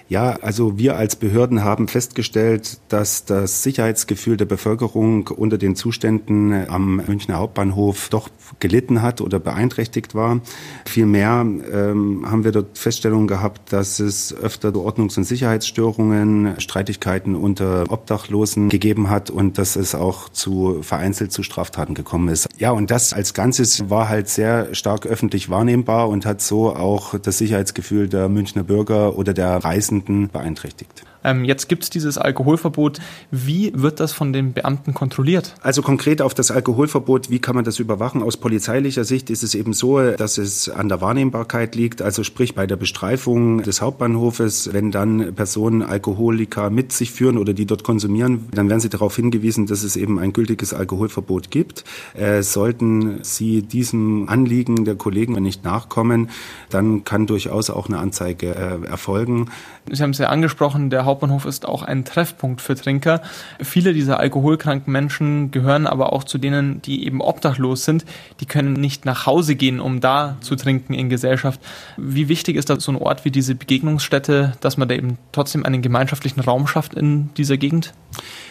Ja, 0.09 0.37
also 0.41 0.77
wir 0.77 0.95
als 0.95 1.17
Behörden 1.17 1.63
haben 1.65 1.89
festgestellt, 1.89 2.79
dass 2.87 3.25
das 3.25 3.63
Sicherheitsgefühl 3.63 4.37
der 4.37 4.45
Bevölkerung 4.45 5.27
unter 5.27 5.57
den 5.57 5.75
Zuständen 5.75 6.69
am 6.69 7.01
Münchner 7.05 7.35
Hauptbahnhof 7.35 8.07
doch 8.09 8.29
gelitten 8.59 9.01
hat 9.01 9.19
oder 9.19 9.39
beeinträchtigt 9.39 10.15
war. 10.15 10.39
Vielmehr 10.85 11.41
ähm, 11.41 12.25
haben 12.25 12.45
wir 12.45 12.53
dort 12.53 12.77
Feststellungen 12.77 13.27
gehabt, 13.27 13.73
dass 13.73 13.99
es 13.99 14.33
öfter 14.33 14.69
Ordnungs- 14.69 15.17
und 15.17 15.25
Sicherheitsstörungen, 15.25 16.55
Streitigkeiten 16.59 17.35
unter 17.35 17.83
Obdachlosen 17.89 18.69
gegeben 18.69 19.09
hat 19.09 19.29
und 19.29 19.57
dass 19.57 19.75
es 19.75 19.93
auch 19.93 20.29
zu 20.29 20.81
vereinzelt 20.83 21.33
zu 21.33 21.43
Straftaten 21.43 21.95
gekommen 21.95 22.29
ist. 22.29 22.47
Ja, 22.57 22.71
und 22.71 22.91
das 22.91 23.11
als 23.11 23.33
Ganzes 23.33 23.89
war 23.89 24.07
halt 24.07 24.29
sehr 24.29 24.73
stark 24.73 25.05
öffentlich 25.05 25.49
wahrnehmbar 25.49 26.07
und 26.07 26.25
hat 26.25 26.41
so 26.41 26.73
auch 26.73 27.19
das 27.19 27.37
Sicherheitsgefühl 27.39 28.07
der 28.07 28.29
Münchner 28.29 28.63
Bürger 28.63 29.17
oder 29.17 29.33
der 29.33 29.57
Reisenden 29.57 29.96
Reisenden 29.97 30.29
beeinträchtigt. 30.29 31.03
Ähm, 31.27 31.43
jetzt 31.43 31.67
gibt 31.67 31.83
es 31.83 31.89
dieses 31.89 32.17
Alkoholverbot. 32.17 32.99
Wie 33.31 33.73
wird 33.75 33.99
das 33.99 34.13
von 34.13 34.31
den 34.31 34.53
Beamten 34.53 34.93
kontrolliert? 34.93 35.55
Also 35.61 35.81
konkret 35.81 36.21
auf 36.21 36.33
das 36.33 36.51
Alkoholverbot, 36.51 37.29
wie 37.29 37.39
kann 37.39 37.55
man 37.55 37.65
das 37.65 37.79
überwachen? 37.79 38.23
Aus 38.23 38.37
polizeilicher 38.37 39.03
Sicht 39.03 39.29
ist 39.29 39.43
es 39.43 39.53
eben 39.53 39.73
so, 39.73 40.11
dass 40.11 40.37
es 40.37 40.69
an 40.69 40.87
der 40.87 41.01
Wahrnehmbarkeit 41.01 41.75
liegt, 41.75 42.01
also 42.01 42.23
sprich 42.23 42.55
bei 42.55 42.65
der 42.65 42.77
Bestreifung 42.77 43.61
des 43.61 43.81
Hauptbahnhofes, 43.81 44.71
wenn 44.71 44.91
dann 44.91 45.35
Personen 45.35 45.83
Alkoholiker 45.83 46.69
mit 46.69 46.93
sich 46.93 47.11
führen 47.11 47.37
oder 47.37 47.53
die 47.53 47.65
dort 47.65 47.83
konsumieren, 47.83 48.47
dann 48.51 48.69
werden 48.69 48.79
sie 48.79 48.89
darauf 48.89 49.15
hingewiesen, 49.15 49.65
dass 49.65 49.83
es 49.83 49.97
eben 49.97 50.19
ein 50.19 50.31
gültiges 50.31 50.73
Alkoholverbot 50.73 51.51
gibt. 51.51 51.83
Äh, 52.13 52.41
sollten 52.41 53.19
sie 53.23 53.63
diesem 53.63 54.29
Anliegen 54.29 54.85
der 54.85 54.95
Kollegen 54.95 55.33
nicht 55.33 55.65
nachkommen, 55.65 56.29
dann 56.69 57.03
kann 57.03 57.27
durchaus 57.27 57.69
auch 57.69 57.87
eine 57.87 57.97
Anzeige 57.97 58.55
äh, 58.55 58.87
erfolgen. 58.87 59.49
Sie 59.91 60.03
haben 60.03 60.11
es 60.11 60.17
ja 60.17 60.27
angesprochen, 60.27 60.89
der 60.89 61.05
Hauptbahnhof 61.17 61.45
ist 61.45 61.67
auch 61.67 61.81
ein 61.81 62.05
Treffpunkt 62.05 62.61
für 62.61 62.75
Trinker. 62.75 63.23
Viele 63.59 63.93
dieser 63.93 64.19
alkoholkranken 64.19 64.93
Menschen 64.93 65.49
gehören 65.49 65.87
aber 65.87 66.13
auch 66.13 66.23
zu 66.23 66.37
denen, 66.37 66.79
die 66.83 67.07
eben 67.07 67.21
obdachlos 67.21 67.85
sind. 67.85 68.05
Die 68.39 68.45
können 68.45 68.73
nicht 68.73 69.05
nach 69.05 69.25
Hause 69.25 69.55
gehen, 69.55 69.79
um 69.79 69.99
da 69.99 70.37
zu 70.41 70.55
trinken 70.55 70.93
in 70.93 71.09
Gesellschaft. 71.09 71.59
Wie 71.97 72.29
wichtig 72.29 72.55
ist 72.55 72.69
da 72.69 72.79
so 72.79 72.91
ein 72.91 72.97
Ort 72.97 73.25
wie 73.25 73.31
diese 73.31 73.55
Begegnungsstätte, 73.55 74.53
dass 74.59 74.77
man 74.77 74.87
da 74.87 74.93
eben 74.93 75.17
trotzdem 75.31 75.65
einen 75.65 75.81
gemeinschaftlichen 75.81 76.41
Raum 76.41 76.67
schafft 76.67 76.93
in 76.93 77.33
dieser 77.35 77.57
Gegend? 77.57 77.93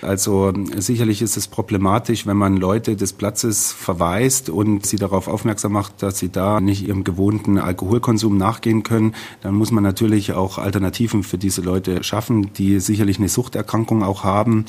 Also 0.03 0.53
sicherlich 0.77 1.23
ist 1.23 1.37
es 1.37 1.47
problematisch, 1.47 2.27
wenn 2.27 2.37
man 2.37 2.57
Leute 2.57 2.97
des 2.97 3.13
Platzes 3.13 3.73
verweist 3.73 4.51
und 4.51 4.87
sie 4.87 4.97
darauf 4.97 5.29
aufmerksam 5.29 5.73
macht, 5.73 6.03
dass 6.03 6.19
sie 6.19 6.31
da 6.31 6.61
nicht 6.61 6.87
ihrem 6.87 7.05
gewohnten 7.05 7.59
Alkoholkonsum 7.59 8.37
nachgehen 8.37 8.83
können. 8.83 9.15
Dann 9.43 9.55
muss 9.55 9.71
man 9.71 9.85
natürlich 9.85 10.33
auch 10.33 10.59
Alternativen 10.59 11.23
für 11.23 11.39
diese 11.39 11.63
Leute 11.63 12.03
schaffen, 12.03 12.46
die 12.53 12.81
sicherlich 12.81 13.19
eine 13.19 13.29
Suchterkrankung 13.29 14.03
auch 14.03 14.25
haben. 14.25 14.67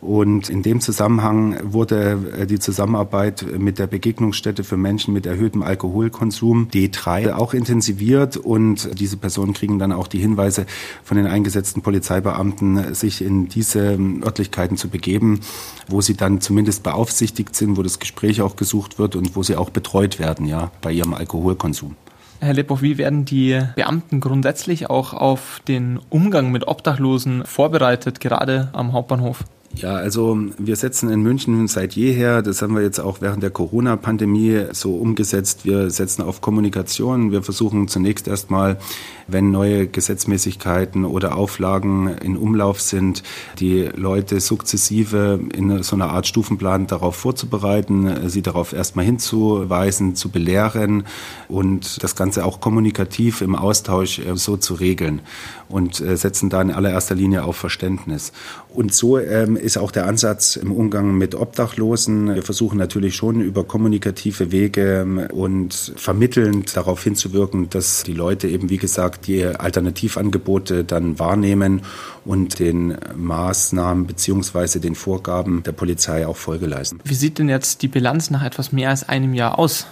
Und 0.00 0.48
in 0.48 0.62
dem 0.62 0.80
Zusammenhang 0.80 1.56
wurde 1.62 2.32
äh, 2.38 2.46
die 2.46 2.60
Zusammenarbeit 2.60 3.44
mit 3.58 3.80
der 3.80 3.88
Begegnungsstätte 3.88 4.62
für 4.62 4.76
Menschen 4.76 5.12
mit 5.12 5.26
erhöhtem 5.26 5.62
Alkoholkonsum 5.62 6.68
D3 6.68 7.32
auch 7.32 7.52
intensiviert 7.52 8.36
und 8.36 9.00
diese 9.00 9.16
Personen 9.16 9.54
kriegen 9.54 9.80
dann 9.80 9.90
auch 9.90 10.06
die 10.06 10.20
Hinweise 10.20 10.66
von 11.02 11.16
den 11.16 11.26
eingesetzten 11.26 11.82
Polizeibeamten, 11.82 12.94
sich 12.94 13.22
in 13.22 13.48
diese 13.48 13.98
Örtlichkeiten 14.24 14.76
zu 14.76 14.88
begeben, 14.88 15.40
wo 15.88 16.00
sie 16.00 16.14
dann 16.14 16.40
zumindest 16.40 16.84
beaufsichtigt 16.84 17.56
sind, 17.56 17.76
wo 17.76 17.82
das 17.82 17.98
Gespräch 17.98 18.40
auch 18.40 18.54
gesucht 18.54 19.00
wird 19.00 19.16
und 19.16 19.34
wo 19.34 19.42
sie 19.42 19.56
auch 19.56 19.70
betreut 19.70 20.20
werden, 20.20 20.46
ja, 20.46 20.70
bei 20.80 20.92
ihrem 20.92 21.14
Alkoholkonsum. 21.14 21.96
Herr 22.40 22.54
Leppow, 22.54 22.82
wie 22.82 22.98
werden 22.98 23.24
die 23.24 23.60
Beamten 23.74 24.20
grundsätzlich 24.20 24.88
auch 24.88 25.12
auf 25.12 25.60
den 25.66 25.98
Umgang 26.08 26.52
mit 26.52 26.68
Obdachlosen 26.68 27.44
vorbereitet, 27.44 28.20
gerade 28.20 28.68
am 28.72 28.92
Hauptbahnhof? 28.92 29.44
Ja, 29.74 29.94
also 29.94 30.38
wir 30.56 30.76
setzen 30.76 31.10
in 31.10 31.20
München 31.20 31.68
seit 31.68 31.94
jeher, 31.94 32.42
das 32.42 32.62
haben 32.62 32.74
wir 32.74 32.82
jetzt 32.82 33.00
auch 33.00 33.20
während 33.20 33.42
der 33.42 33.50
Corona-Pandemie 33.50 34.64
so 34.72 34.96
umgesetzt, 34.96 35.64
wir 35.64 35.90
setzen 35.90 36.22
auf 36.22 36.40
Kommunikation. 36.40 37.32
Wir 37.32 37.42
versuchen 37.42 37.86
zunächst 37.86 38.28
erstmal, 38.28 38.78
wenn 39.28 39.50
neue 39.50 39.86
Gesetzmäßigkeiten 39.86 41.04
oder 41.04 41.36
Auflagen 41.36 42.08
in 42.08 42.36
Umlauf 42.36 42.80
sind, 42.80 43.22
die 43.60 43.88
Leute 43.94 44.40
sukzessive 44.40 45.38
in 45.54 45.82
so 45.82 45.94
einer 45.96 46.10
Art 46.10 46.26
Stufenplan 46.26 46.86
darauf 46.86 47.14
vorzubereiten, 47.16 48.28
sie 48.28 48.42
darauf 48.42 48.72
erstmal 48.72 49.04
hinzuweisen, 49.04 50.16
zu 50.16 50.30
belehren 50.30 51.04
und 51.48 52.02
das 52.02 52.16
Ganze 52.16 52.44
auch 52.44 52.60
kommunikativ 52.60 53.42
im 53.42 53.54
Austausch 53.54 54.18
äh, 54.18 54.36
so 54.36 54.56
zu 54.56 54.74
regeln 54.74 55.20
und 55.68 56.00
äh, 56.00 56.16
setzen 56.16 56.50
da 56.50 56.62
in 56.62 56.70
allererster 56.70 57.14
Linie 57.14 57.44
auf 57.44 57.56
Verständnis. 57.56 58.32
Und 58.70 58.94
so 58.94 59.18
ähm, 59.18 59.56
ist 59.56 59.76
auch 59.76 59.90
der 59.90 60.06
Ansatz 60.06 60.56
im 60.56 60.72
Umgang 60.72 61.16
mit 61.16 61.34
Obdachlosen. 61.34 62.34
Wir 62.34 62.42
versuchen 62.42 62.78
natürlich 62.78 63.16
schon 63.16 63.40
über 63.40 63.64
kommunikative 63.64 64.52
Wege 64.52 65.00
ähm, 65.02 65.26
und 65.32 65.92
vermittelnd 65.96 66.76
darauf 66.76 67.02
hinzuwirken, 67.02 67.70
dass 67.70 68.02
die 68.04 68.14
Leute 68.14 68.48
eben, 68.48 68.70
wie 68.70 68.78
gesagt, 68.78 69.17
die 69.26 69.44
Alternativangebote 69.44 70.84
dann 70.84 71.18
wahrnehmen 71.18 71.82
und 72.24 72.58
den 72.58 72.96
Maßnahmen 73.16 74.06
beziehungsweise 74.06 74.80
den 74.80 74.94
Vorgaben 74.94 75.62
der 75.62 75.72
Polizei 75.72 76.26
auch 76.26 76.36
Folge 76.36 76.66
leisten. 76.66 77.00
Wie 77.04 77.14
sieht 77.14 77.38
denn 77.38 77.48
jetzt 77.48 77.82
die 77.82 77.88
Bilanz 77.88 78.30
nach 78.30 78.44
etwas 78.44 78.72
mehr 78.72 78.90
als 78.90 79.08
einem 79.08 79.34
Jahr 79.34 79.58
aus? 79.58 79.86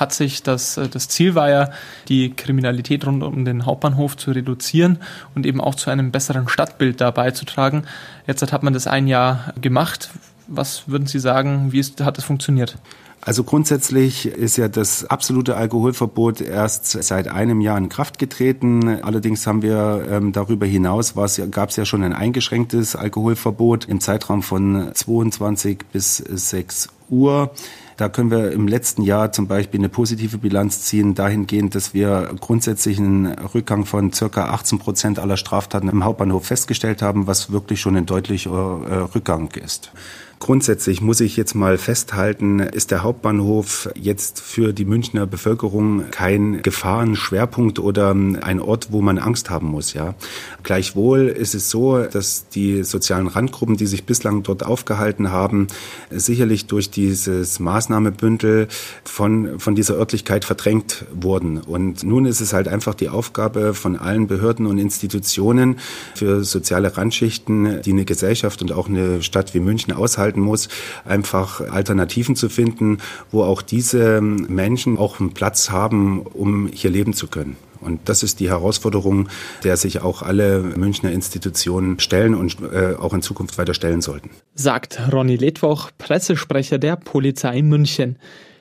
hat 0.00 0.14
sich 0.14 0.42
das, 0.42 0.78
äh, 0.78 0.88
das 0.88 1.08
Ziel 1.08 1.34
war 1.34 1.50
ja, 1.50 1.70
die 2.08 2.30
Kriminalität 2.30 3.06
rund 3.06 3.22
um 3.22 3.44
den 3.44 3.66
Hauptbahnhof 3.66 4.16
zu 4.16 4.32
reduzieren 4.32 4.98
und 5.34 5.46
eben 5.46 5.60
auch 5.60 5.74
zu 5.74 5.90
einem 5.90 6.10
besseren 6.10 6.48
Stadtbild 6.48 7.00
da 7.00 7.10
beizutragen. 7.10 7.84
Jetzt 8.26 8.50
hat 8.50 8.62
man 8.62 8.72
das 8.72 8.86
ein 8.86 9.06
Jahr 9.06 9.52
gemacht. 9.60 10.10
Was 10.48 10.88
würden 10.88 11.06
Sie 11.06 11.20
sagen, 11.20 11.72
wie 11.72 11.78
ist, 11.78 12.00
hat 12.00 12.16
das 12.16 12.24
funktioniert? 12.24 12.76
Also 13.22 13.44
grundsätzlich 13.44 14.26
ist 14.26 14.56
ja 14.56 14.68
das 14.68 15.04
absolute 15.04 15.54
Alkoholverbot 15.56 16.40
erst 16.40 16.86
seit 16.86 17.28
einem 17.28 17.60
Jahr 17.60 17.76
in 17.76 17.90
Kraft 17.90 18.18
getreten. 18.18 19.02
Allerdings 19.02 19.46
haben 19.46 19.60
wir 19.60 20.06
ähm, 20.10 20.32
darüber 20.32 20.64
hinaus 20.64 21.14
gab 21.50 21.68
es 21.68 21.76
ja 21.76 21.84
schon 21.84 22.02
ein 22.02 22.14
eingeschränktes 22.14 22.96
Alkoholverbot 22.96 23.84
im 23.84 24.00
Zeitraum 24.00 24.42
von 24.42 24.90
22 24.94 25.80
bis 25.92 26.16
6 26.16 26.88
Uhr. 27.10 27.50
Da 27.98 28.08
können 28.08 28.30
wir 28.30 28.52
im 28.52 28.66
letzten 28.66 29.02
Jahr 29.02 29.30
zum 29.30 29.46
Beispiel 29.46 29.78
eine 29.78 29.90
positive 29.90 30.38
Bilanz 30.38 30.80
ziehen, 30.80 31.14
dahingehend, 31.14 31.74
dass 31.74 31.92
wir 31.92 32.30
grundsätzlich 32.40 32.98
einen 32.98 33.26
Rückgang 33.26 33.84
von 33.84 34.10
circa 34.14 34.46
18 34.46 34.78
Prozent 34.78 35.18
aller 35.18 35.36
Straftaten 35.36 35.90
im 35.90 36.04
Hauptbahnhof 36.04 36.46
festgestellt 36.46 37.02
haben, 37.02 37.26
was 37.26 37.52
wirklich 37.52 37.82
schon 37.82 37.96
ein 37.96 38.06
deutlicher 38.06 38.80
äh, 38.88 38.94
Rückgang 39.14 39.50
ist. 39.62 39.92
Grundsätzlich 40.40 41.02
muss 41.02 41.20
ich 41.20 41.36
jetzt 41.36 41.54
mal 41.54 41.76
festhalten, 41.76 42.60
ist 42.60 42.90
der 42.90 43.02
Hauptbahnhof 43.02 43.90
jetzt 43.94 44.40
für 44.40 44.72
die 44.72 44.86
Münchner 44.86 45.26
Bevölkerung 45.26 46.04
kein 46.10 46.62
Gefahrenschwerpunkt 46.62 47.78
oder 47.78 48.12
ein 48.12 48.58
Ort, 48.58 48.88
wo 48.90 49.02
man 49.02 49.18
Angst 49.18 49.50
haben 49.50 49.66
muss, 49.66 49.92
ja. 49.92 50.14
Gleichwohl 50.62 51.28
ist 51.28 51.54
es 51.54 51.68
so, 51.68 51.98
dass 52.04 52.48
die 52.48 52.84
sozialen 52.84 53.26
Randgruppen, 53.26 53.76
die 53.76 53.84
sich 53.84 54.04
bislang 54.04 54.42
dort 54.42 54.64
aufgehalten 54.64 55.30
haben, 55.30 55.66
sicherlich 56.10 56.66
durch 56.66 56.90
dieses 56.90 57.60
Maßnahmebündel 57.60 58.68
von, 59.04 59.60
von 59.60 59.74
dieser 59.74 59.96
Örtlichkeit 59.96 60.46
verdrängt 60.46 61.04
wurden. 61.12 61.58
Und 61.58 62.02
nun 62.02 62.24
ist 62.24 62.40
es 62.40 62.54
halt 62.54 62.66
einfach 62.66 62.94
die 62.94 63.10
Aufgabe 63.10 63.74
von 63.74 63.94
allen 63.94 64.26
Behörden 64.26 64.64
und 64.64 64.78
Institutionen 64.78 65.80
für 66.14 66.44
soziale 66.44 66.96
Randschichten, 66.96 67.82
die 67.82 67.92
eine 67.92 68.06
Gesellschaft 68.06 68.62
und 68.62 68.72
auch 68.72 68.88
eine 68.88 69.22
Stadt 69.22 69.52
wie 69.52 69.60
München 69.60 69.92
aushalten, 69.92 70.29
halten 70.30 70.40
muss, 70.40 70.68
einfach 71.04 71.60
Alternativen 71.60 72.36
zu 72.36 72.48
finden, 72.48 72.98
wo 73.30 73.42
auch 73.42 73.62
diese 73.62 74.20
Menschen 74.20 74.96
auch 74.96 75.18
einen 75.18 75.32
Platz 75.34 75.70
haben, 75.70 76.20
um 76.20 76.68
hier 76.72 76.90
leben 76.90 77.14
zu 77.14 77.26
können. 77.26 77.56
Und 77.80 78.00
das 78.04 78.22
ist 78.22 78.40
die 78.40 78.50
Herausforderung, 78.50 79.28
der 79.64 79.76
sich 79.76 80.02
auch 80.02 80.22
alle 80.22 80.60
Münchner 80.60 81.10
Institutionen 81.12 81.98
stellen 81.98 82.34
und 82.34 82.58
äh, 82.60 82.94
auch 82.94 83.14
in 83.14 83.22
Zukunft 83.22 83.56
weiter 83.56 83.72
stellen 83.72 84.02
sollten. 84.02 84.30
Sagt 84.54 85.00
Ronny 85.10 85.36
Ledwoch, 85.36 85.90
Pressesprecher 85.96 86.78
der 86.78 86.96
Polizei 86.96 87.62
München. 87.62 88.18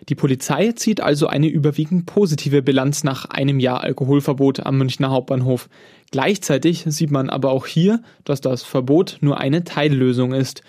Die 0.07 0.15
Polizei 0.15 0.71
zieht 0.71 1.01
also 1.01 1.27
eine 1.27 1.47
überwiegend 1.47 2.05
positive 2.05 2.61
Bilanz 2.61 3.03
nach 3.03 3.25
einem 3.25 3.59
Jahr 3.59 3.83
Alkoholverbot 3.83 4.61
am 4.61 4.77
Münchner 4.77 5.11
Hauptbahnhof. 5.11 5.67
Gleichzeitig 6.11 6.85
sieht 6.87 7.11
man 7.11 7.29
aber 7.29 7.51
auch 7.51 7.67
hier, 7.67 8.01
dass 8.23 8.39
das 8.41 8.63
Verbot 8.63 9.17
nur 9.19 9.37
eine 9.37 9.65
Teillösung 9.65 10.33
ist 10.33 10.63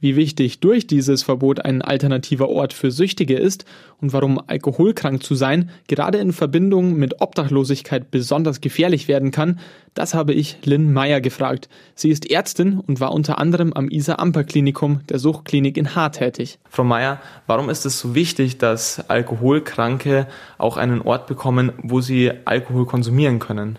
wie 0.00 0.16
wichtig 0.16 0.60
durch 0.60 0.86
dieses 0.86 1.22
Verbot 1.22 1.64
ein 1.64 1.82
alternativer 1.82 2.48
Ort 2.48 2.72
für 2.72 2.90
Süchtige 2.90 3.36
ist 3.36 3.64
und 4.00 4.12
warum 4.12 4.40
alkoholkrank 4.46 5.22
zu 5.22 5.34
sein 5.34 5.70
gerade 5.88 6.18
in 6.18 6.32
Verbindung 6.32 6.94
mit 6.94 7.20
Obdachlosigkeit 7.20 8.10
besonders 8.10 8.60
gefährlich 8.60 9.08
werden 9.08 9.30
kann, 9.30 9.60
das 9.94 10.14
habe 10.14 10.32
ich 10.32 10.58
Lynn 10.64 10.92
Meyer 10.92 11.20
gefragt. 11.20 11.68
Sie 11.94 12.10
ist 12.10 12.30
Ärztin 12.30 12.78
und 12.78 13.00
war 13.00 13.12
unter 13.12 13.38
anderem 13.38 13.72
am 13.72 13.88
Isar-Amper-Klinikum 13.88 15.00
der 15.08 15.18
Suchtklinik 15.18 15.76
in 15.76 15.94
Haar 15.94 16.12
tätig. 16.12 16.58
Frau 16.68 16.84
Meyer, 16.84 17.20
warum 17.46 17.68
ist 17.68 17.86
es 17.86 17.98
so 17.98 18.14
wichtig, 18.14 18.58
dass 18.58 19.08
Alkoholkranke 19.10 20.26
auch 20.58 20.76
einen 20.76 21.02
Ort 21.02 21.26
bekommen, 21.26 21.72
wo 21.82 22.00
sie 22.00 22.32
Alkohol 22.44 22.86
konsumieren 22.86 23.38
können? 23.38 23.78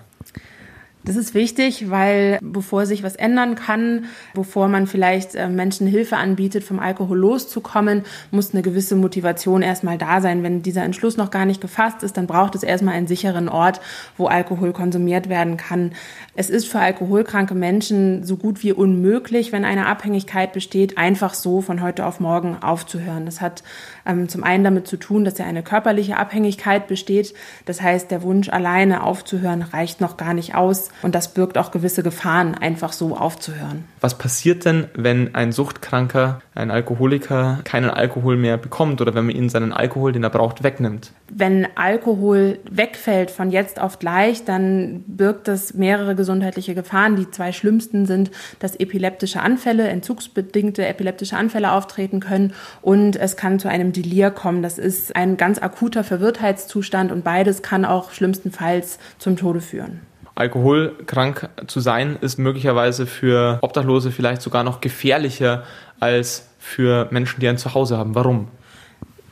Das 1.03 1.15
ist 1.15 1.33
wichtig, 1.33 1.89
weil 1.89 2.37
bevor 2.43 2.85
sich 2.85 3.01
was 3.01 3.15
ändern 3.15 3.55
kann, 3.55 4.05
bevor 4.35 4.67
man 4.67 4.85
vielleicht 4.85 5.33
äh, 5.33 5.47
Menschen 5.47 5.87
Hilfe 5.87 6.17
anbietet, 6.17 6.63
vom 6.63 6.79
Alkohol 6.79 7.17
loszukommen, 7.17 8.03
muss 8.29 8.53
eine 8.53 8.61
gewisse 8.61 8.95
Motivation 8.95 9.63
erstmal 9.63 9.97
da 9.97 10.21
sein. 10.21 10.43
Wenn 10.43 10.61
dieser 10.61 10.83
Entschluss 10.83 11.17
noch 11.17 11.31
gar 11.31 11.45
nicht 11.45 11.59
gefasst 11.59 12.03
ist, 12.03 12.17
dann 12.17 12.27
braucht 12.27 12.53
es 12.53 12.61
erstmal 12.61 12.93
einen 12.93 13.07
sicheren 13.07 13.49
Ort, 13.49 13.81
wo 14.15 14.27
Alkohol 14.27 14.73
konsumiert 14.73 15.27
werden 15.27 15.57
kann. 15.57 15.93
Es 16.35 16.51
ist 16.51 16.67
für 16.67 16.79
alkoholkranke 16.79 17.55
Menschen 17.55 18.23
so 18.23 18.37
gut 18.37 18.61
wie 18.61 18.71
unmöglich, 18.71 19.51
wenn 19.51 19.65
eine 19.65 19.87
Abhängigkeit 19.87 20.53
besteht, 20.53 20.99
einfach 20.99 21.33
so 21.33 21.61
von 21.61 21.81
heute 21.81 22.05
auf 22.05 22.19
morgen 22.19 22.57
aufzuhören. 22.61 23.25
Das 23.25 23.41
hat 23.41 23.63
ähm, 24.05 24.29
zum 24.29 24.43
einen 24.43 24.63
damit 24.63 24.87
zu 24.87 24.97
tun, 24.97 25.25
dass 25.25 25.39
ja 25.39 25.45
eine 25.45 25.63
körperliche 25.63 26.17
Abhängigkeit 26.17 26.87
besteht. 26.87 27.33
Das 27.65 27.81
heißt, 27.81 28.11
der 28.11 28.21
Wunsch 28.21 28.49
alleine 28.49 29.01
aufzuhören 29.01 29.63
reicht 29.63 29.99
noch 29.99 30.15
gar 30.15 30.35
nicht 30.35 30.53
aus. 30.53 30.90
Und 31.01 31.15
das 31.15 31.33
birgt 31.33 31.57
auch 31.57 31.71
gewisse 31.71 32.03
Gefahren, 32.03 32.55
einfach 32.55 32.93
so 32.93 33.17
aufzuhören. 33.17 33.85
Was 33.99 34.17
passiert 34.17 34.65
denn, 34.65 34.87
wenn 34.93 35.35
ein 35.35 35.51
Suchtkranker, 35.51 36.41
ein 36.53 36.71
Alkoholiker 36.71 37.59
keinen 37.63 37.89
Alkohol 37.89 38.37
mehr 38.37 38.57
bekommt 38.57 39.01
oder 39.01 39.15
wenn 39.15 39.25
man 39.25 39.35
ihm 39.35 39.49
seinen 39.49 39.73
Alkohol, 39.73 40.11
den 40.11 40.23
er 40.23 40.29
braucht, 40.29 40.63
wegnimmt? 40.63 41.11
Wenn 41.29 41.67
Alkohol 41.75 42.59
wegfällt 42.69 43.31
von 43.31 43.51
jetzt 43.51 43.79
auf 43.79 43.99
gleich, 43.99 44.43
dann 44.45 45.03
birgt 45.07 45.47
das 45.47 45.73
mehrere 45.73 46.15
gesundheitliche 46.15 46.75
Gefahren. 46.75 47.15
Die 47.15 47.31
zwei 47.31 47.51
schlimmsten 47.51 48.05
sind, 48.05 48.31
dass 48.59 48.75
epileptische 48.75 49.41
Anfälle, 49.41 49.87
entzugsbedingte 49.87 50.85
epileptische 50.85 51.37
Anfälle 51.37 51.71
auftreten 51.71 52.19
können 52.19 52.53
und 52.81 53.15
es 53.15 53.37
kann 53.37 53.59
zu 53.59 53.69
einem 53.69 53.93
Delir 53.93 54.31
kommen. 54.31 54.61
Das 54.61 54.77
ist 54.77 55.15
ein 55.15 55.37
ganz 55.37 55.61
akuter 55.61 56.03
Verwirrtheitszustand 56.03 57.11
und 57.11 57.23
beides 57.23 57.61
kann 57.61 57.85
auch 57.85 58.11
schlimmstenfalls 58.11 58.99
zum 59.17 59.37
Tode 59.37 59.61
führen. 59.61 60.01
Alkoholkrank 60.35 61.49
zu 61.67 61.79
sein 61.79 62.17
ist 62.21 62.39
möglicherweise 62.39 63.05
für 63.05 63.59
Obdachlose 63.61 64.11
vielleicht 64.11 64.41
sogar 64.41 64.63
noch 64.63 64.81
gefährlicher 64.81 65.63
als 65.99 66.49
für 66.59 67.07
Menschen, 67.11 67.39
die 67.39 67.47
ein 67.47 67.57
Zuhause 67.57 67.97
haben. 67.97 68.15
Warum? 68.15 68.47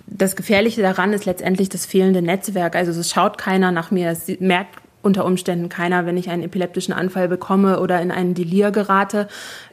Das 0.07 0.35
Gefährliche 0.35 0.81
daran 0.81 1.13
ist 1.13 1.25
letztendlich 1.25 1.69
das 1.69 1.85
fehlende 1.85 2.21
Netzwerk. 2.21 2.75
Also 2.75 2.91
es 2.99 3.11
schaut 3.11 3.37
keiner 3.37 3.71
nach 3.71 3.91
mir, 3.91 4.09
es 4.09 4.27
merkt 4.39 4.75
unter 5.01 5.25
Umständen 5.25 5.69
keiner, 5.69 6.05
wenn 6.05 6.17
ich 6.17 6.29
einen 6.29 6.43
epileptischen 6.43 6.93
Anfall 6.93 7.27
bekomme 7.29 7.79
oder 7.79 8.01
in 8.01 8.11
einen 8.11 8.33
Delir 8.33 8.71
gerate. 8.71 9.27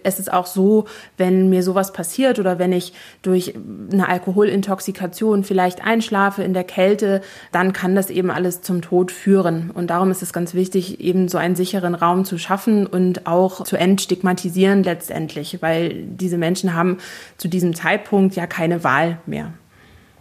Es 0.05 0.21
ist 0.21 0.33
auch 0.33 0.47
so, 0.47 0.85
wenn 1.17 1.49
mir 1.49 1.62
sowas 1.62 1.93
passiert 1.93 2.39
oder 2.39 2.59
wenn 2.59 2.73
ich 2.73 2.93
durch 3.23 3.55
eine 3.93 4.09
Alkoholintoxikation 4.09 5.43
vielleicht 5.43 5.85
einschlafe 5.85 6.45
in 6.45 6.55
der 6.55 6.65
Kälte, 6.65 7.23
dann 7.51 7.73
kann 7.73 7.97
das 7.97 8.11
eben 8.11 8.31
alles 8.31 8.62
zum 8.62 8.83
Tod 8.83 9.11
führen. 9.11 9.71
Und 9.73 9.91
darum 9.91 10.11
ist 10.11 10.23
es 10.23 10.33
ganz 10.33 10.55
wichtig, 10.55 11.01
eben 11.01 11.29
so 11.29 11.39
einen 11.39 11.57
sicheren 11.57 11.97
Raum 11.97 12.25
zu 12.25 12.39
schaffen 12.39 12.87
und 12.87 13.27
auch 13.27 13.65
zu 13.65 13.77
entstigmatisieren 13.77 14.85
letztendlich, 14.85 15.61
weil 15.61 16.05
diese 16.05 16.39
Menschen 16.39 16.75
haben 16.75 16.99
zu 17.37 17.49
diesem 17.49 17.75
Zeitpunkt 17.75 18.37
ja 18.37 18.47
keine 18.47 18.85
Wahl 18.85 19.19
mehr 19.27 19.53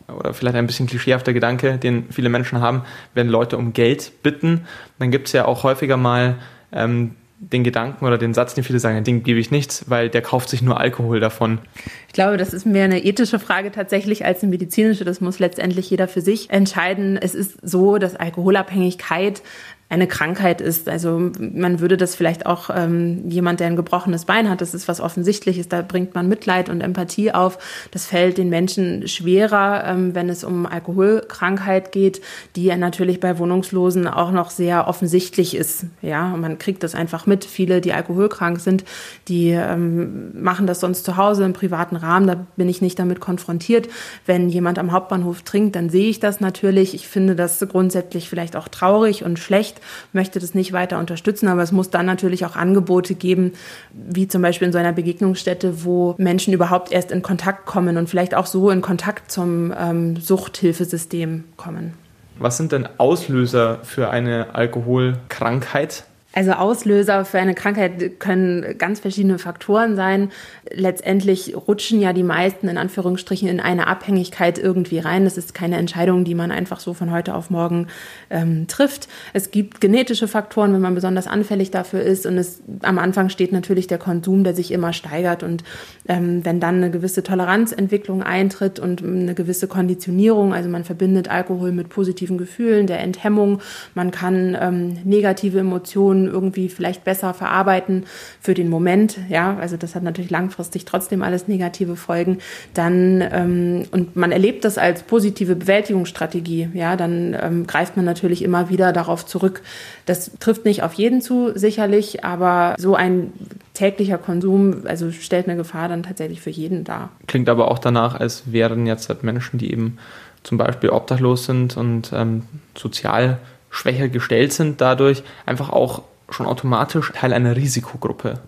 oder 0.07 0.33
vielleicht 0.33 0.55
ein 0.55 0.67
bisschen 0.67 0.87
klischeehafter 0.87 1.33
Gedanke, 1.33 1.77
den 1.77 2.05
viele 2.11 2.29
Menschen 2.29 2.61
haben, 2.61 2.83
wenn 3.13 3.27
Leute 3.27 3.57
um 3.57 3.73
Geld 3.73 4.11
bitten, 4.23 4.65
dann 4.99 5.11
gibt 5.11 5.27
es 5.27 5.33
ja 5.33 5.45
auch 5.45 5.63
häufiger 5.63 5.97
mal 5.97 6.35
ähm, 6.71 7.15
den 7.39 7.63
Gedanken 7.63 8.05
oder 8.05 8.17
den 8.17 8.33
Satz, 8.33 8.53
den 8.53 8.63
viele 8.63 8.79
sagen, 8.79 9.03
den 9.03 9.23
gebe 9.23 9.39
ich 9.39 9.51
nichts, 9.51 9.89
weil 9.89 10.09
der 10.09 10.21
kauft 10.21 10.49
sich 10.49 10.61
nur 10.61 10.79
Alkohol 10.79 11.19
davon. 11.19 11.59
Ich 12.07 12.13
glaube, 12.13 12.37
das 12.37 12.53
ist 12.53 12.65
mehr 12.65 12.85
eine 12.85 13.03
ethische 13.03 13.39
Frage 13.39 13.71
tatsächlich 13.71 14.25
als 14.25 14.41
eine 14.41 14.51
medizinische. 14.51 15.03
Das 15.03 15.21
muss 15.21 15.39
letztendlich 15.39 15.89
jeder 15.89 16.07
für 16.07 16.21
sich 16.21 16.49
entscheiden. 16.49 17.17
Es 17.17 17.35
ist 17.35 17.57
so, 17.61 17.97
dass 17.97 18.15
Alkoholabhängigkeit 18.15 19.41
eine 19.87 20.07
Krankheit 20.07 20.61
ist. 20.61 20.89
Also 20.89 21.31
man 21.39 21.79
würde 21.79 21.95
das 21.95 22.15
vielleicht 22.15 22.47
auch 22.47 22.71
ähm, 22.73 23.29
jemand, 23.29 23.59
der 23.59 23.67
ein 23.67 23.75
gebrochenes 23.75 24.25
Bein 24.25 24.49
hat, 24.49 24.61
das 24.61 24.73
ist 24.73 24.87
was 24.87 24.99
Offensichtliches, 24.99 25.69
da 25.69 25.83
bringt 25.83 26.15
man 26.15 26.27
Mitleid 26.27 26.69
und 26.69 26.81
Empathie 26.81 27.31
auf. 27.31 27.59
Das 27.91 28.07
fällt 28.07 28.39
den 28.39 28.49
Menschen 28.49 29.07
schwerer, 29.07 29.83
ähm, 29.85 30.15
wenn 30.15 30.27
es 30.29 30.43
um 30.43 30.65
Alkoholkrankheit 30.65 31.91
geht, 31.91 32.21
die 32.55 32.65
ja 32.65 32.77
natürlich 32.77 33.19
bei 33.19 33.37
Wohnungslosen 33.37 34.07
auch 34.07 34.31
noch 34.31 34.49
sehr 34.49 34.87
offensichtlich 34.87 35.55
ist. 35.55 35.85
Ja, 36.01 36.35
man 36.35 36.57
kriegt 36.57 36.81
das 36.81 36.95
einfach 36.95 37.27
mit. 37.27 37.45
Viele, 37.45 37.79
die 37.79 37.93
alkoholkrank 37.93 38.59
sind, 38.59 38.85
die 39.27 39.49
ähm, 39.49 40.31
machen 40.33 40.65
das 40.65 40.79
sonst 40.79 41.05
zu 41.05 41.15
Hause 41.15 41.45
im 41.45 41.53
privaten 41.53 41.95
Rahmen. 41.95 42.25
Da 42.25 42.47
bin 42.55 42.69
ich 42.69 42.81
nicht 42.81 42.97
damit 42.97 43.19
konfrontiert. 43.19 43.87
Wenn 44.25 44.49
jemand 44.49 44.79
am 44.79 44.91
Hauptbahnhof 44.91 45.43
trinkt, 45.43 45.75
dann 45.75 45.91
sehe 45.91 46.09
ich 46.09 46.19
das 46.19 46.39
natürlich. 46.41 46.95
Ich 46.95 47.07
finde 47.07 47.35
das 47.35 47.59
grundsätzlich 47.69 48.29
vielleicht 48.29 48.55
auch 48.55 48.67
traurig 48.67 49.23
und 49.23 49.37
schlecht 49.37 49.74
schlecht, 49.75 50.13
möchte 50.13 50.39
das 50.39 50.53
nicht 50.53 50.73
weiter 50.73 50.99
unterstützen, 50.99 51.47
aber 51.47 51.61
es 51.61 51.71
muss 51.71 51.89
dann 51.89 52.05
natürlich 52.05 52.45
auch 52.45 52.55
Angebote 52.55 53.15
geben, 53.15 53.53
wie 53.91 54.27
zum 54.27 54.41
Beispiel 54.41 54.67
in 54.67 54.71
so 54.71 54.77
einer 54.77 54.93
Begegnungsstätte, 54.93 55.83
wo 55.83 56.15
Menschen 56.17 56.53
überhaupt 56.53 56.91
erst 56.91 57.11
in 57.11 57.21
Kontakt 57.21 57.65
kommen 57.65 57.97
und 57.97 58.09
vielleicht 58.09 58.35
auch 58.35 58.45
so 58.45 58.69
in 58.69 58.81
Kontakt 58.81 59.31
zum 59.31 59.73
ähm, 59.77 60.17
Suchthilfesystem 60.17 61.45
kommen. 61.57 61.93
Was 62.37 62.57
sind 62.57 62.71
denn 62.71 62.87
Auslöser 62.97 63.79
für 63.83 64.09
eine 64.09 64.55
Alkoholkrankheit? 64.55 66.03
Also 66.35 66.51
Auslöser 66.51 67.23
für 67.23 67.39
eine 67.39 67.55
Krankheit 67.55 68.19
können 68.19 68.77
ganz 68.77 68.99
verschiedene 68.99 69.39
Faktoren 69.39 69.95
sein. 69.95 70.31
Letztendlich 70.69 71.55
rutschen 71.55 72.01
ja 72.01 72.11
die 72.11 72.23
meisten 72.23 72.67
in 72.67 72.77
Anführungsstrichen 72.77 73.47
in 73.47 73.61
eine 73.61 73.87
Abhängigkeit 73.87 74.59
irgendwie 74.59 74.99
rein. 74.99 75.23
Das 75.23 75.37
ist 75.37 75.53
keine 75.53 75.77
Entscheidung, 75.77 76.25
die 76.25 76.35
man 76.35 76.51
einfach 76.51 76.81
so 76.81 76.93
von 76.93 77.09
heute 77.09 77.35
auf 77.35 77.49
morgen 77.49 77.87
ähm, 78.29 78.67
trifft. 78.67 79.07
Es 79.31 79.49
gibt 79.49 79.79
genetische 79.79 80.27
Faktoren, 80.27 80.73
wenn 80.73 80.81
man 80.81 80.93
besonders 80.93 81.25
anfällig 81.25 81.71
dafür 81.71 82.01
ist. 82.01 82.25
Und 82.25 82.37
es, 82.37 82.61
am 82.81 82.99
Anfang 82.99 83.29
steht 83.29 83.53
natürlich 83.53 83.87
der 83.87 83.97
Konsum, 83.97 84.43
der 84.43 84.53
sich 84.53 84.73
immer 84.73 84.91
steigert. 84.91 85.41
Und 85.41 85.63
ähm, 86.09 86.43
wenn 86.43 86.59
dann 86.59 86.75
eine 86.75 86.91
gewisse 86.91 87.23
Toleranzentwicklung 87.23 88.21
eintritt 88.21 88.77
und 88.79 89.01
eine 89.01 89.35
gewisse 89.35 89.69
Konditionierung, 89.69 90.53
also 90.53 90.67
man 90.67 90.83
verbindet 90.83 91.29
Alkohol 91.29 91.71
mit 91.71 91.87
positiven 91.87 92.37
Gefühlen, 92.37 92.87
der 92.87 92.99
Enthemmung, 92.99 93.61
man 93.93 94.11
kann 94.11 94.57
ähm, 94.59 94.97
negative 95.05 95.59
Emotionen 95.59 96.24
irgendwie 96.27 96.69
vielleicht 96.69 97.03
besser 97.03 97.33
verarbeiten 97.33 98.05
für 98.41 98.53
den 98.53 98.69
Moment. 98.69 99.17
Ja, 99.29 99.57
also 99.57 99.77
das 99.77 99.95
hat 99.95 100.03
natürlich 100.03 100.31
langfristig 100.31 100.85
trotzdem 100.85 101.21
alles 101.21 101.47
negative 101.47 101.95
Folgen. 101.95 102.39
Dann 102.73 103.23
ähm, 103.31 103.85
und 103.91 104.15
man 104.15 104.31
erlebt 104.31 104.65
das 104.65 104.77
als 104.77 105.03
positive 105.03 105.55
Bewältigungsstrategie. 105.55 106.69
Ja, 106.73 106.95
dann 106.95 107.35
ähm, 107.39 107.67
greift 107.67 107.95
man 107.95 108.05
natürlich 108.05 108.43
immer 108.43 108.69
wieder 108.69 108.93
darauf 108.93 109.25
zurück. 109.25 109.61
Das 110.05 110.31
trifft 110.39 110.65
nicht 110.65 110.83
auf 110.83 110.93
jeden 110.93 111.21
zu, 111.21 111.51
sicherlich, 111.55 112.23
aber 112.23 112.75
so 112.77 112.95
ein 112.95 113.33
täglicher 113.73 114.17
Konsum, 114.17 114.83
also 114.85 115.11
stellt 115.11 115.47
eine 115.47 115.57
Gefahr 115.57 115.89
dann 115.89 116.03
tatsächlich 116.03 116.41
für 116.41 116.49
jeden 116.49 116.83
dar. 116.83 117.09
Klingt 117.27 117.49
aber 117.49 117.69
auch 117.69 117.79
danach, 117.79 118.19
als 118.19 118.51
wären 118.51 118.87
jetzt 118.87 119.09
halt 119.09 119.23
Menschen, 119.23 119.59
die 119.59 119.71
eben 119.71 119.97
zum 120.43 120.57
Beispiel 120.57 120.89
obdachlos 120.89 121.45
sind 121.45 121.75
und 121.75 122.11
ähm, 122.13 122.43
sozial 122.77 123.39
schwächer 123.69 124.07
gestellt 124.07 124.53
sind, 124.53 124.79
dadurch 124.79 125.23
einfach 125.45 125.69
auch 125.69 126.03
schon 126.29 126.45
automatisch 126.45 127.11
Teil 127.13 127.33
einer 127.33 127.55
Risikogruppe. 127.55 128.39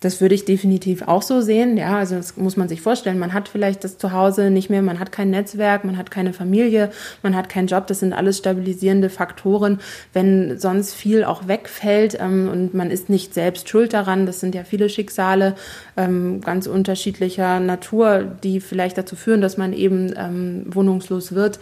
Das 0.00 0.20
würde 0.20 0.36
ich 0.36 0.44
definitiv 0.44 1.02
auch 1.02 1.22
so 1.22 1.40
sehen. 1.40 1.76
Ja, 1.76 1.98
also 1.98 2.14
das 2.14 2.36
muss 2.36 2.56
man 2.56 2.68
sich 2.68 2.80
vorstellen. 2.80 3.18
Man 3.18 3.32
hat 3.32 3.48
vielleicht 3.48 3.82
das 3.82 3.98
Zuhause 3.98 4.48
nicht 4.50 4.70
mehr, 4.70 4.80
man 4.80 5.00
hat 5.00 5.10
kein 5.10 5.30
Netzwerk, 5.30 5.84
man 5.84 5.96
hat 5.96 6.12
keine 6.12 6.32
Familie, 6.32 6.90
man 7.24 7.34
hat 7.34 7.48
keinen 7.48 7.66
Job. 7.66 7.88
Das 7.88 7.98
sind 7.98 8.12
alles 8.12 8.38
stabilisierende 8.38 9.10
Faktoren. 9.10 9.80
Wenn 10.12 10.56
sonst 10.58 10.94
viel 10.94 11.24
auch 11.24 11.48
wegfällt 11.48 12.16
ähm, 12.20 12.48
und 12.48 12.74
man 12.74 12.92
ist 12.92 13.08
nicht 13.08 13.34
selbst 13.34 13.68
schuld 13.68 13.92
daran, 13.92 14.24
das 14.24 14.38
sind 14.38 14.54
ja 14.54 14.62
viele 14.62 14.88
Schicksale 14.88 15.56
ähm, 15.96 16.42
ganz 16.42 16.68
unterschiedlicher 16.68 17.58
Natur, 17.58 18.20
die 18.44 18.60
vielleicht 18.60 18.98
dazu 18.98 19.16
führen, 19.16 19.40
dass 19.40 19.56
man 19.56 19.72
eben 19.72 20.14
ähm, 20.16 20.62
wohnungslos 20.68 21.34
wird 21.34 21.58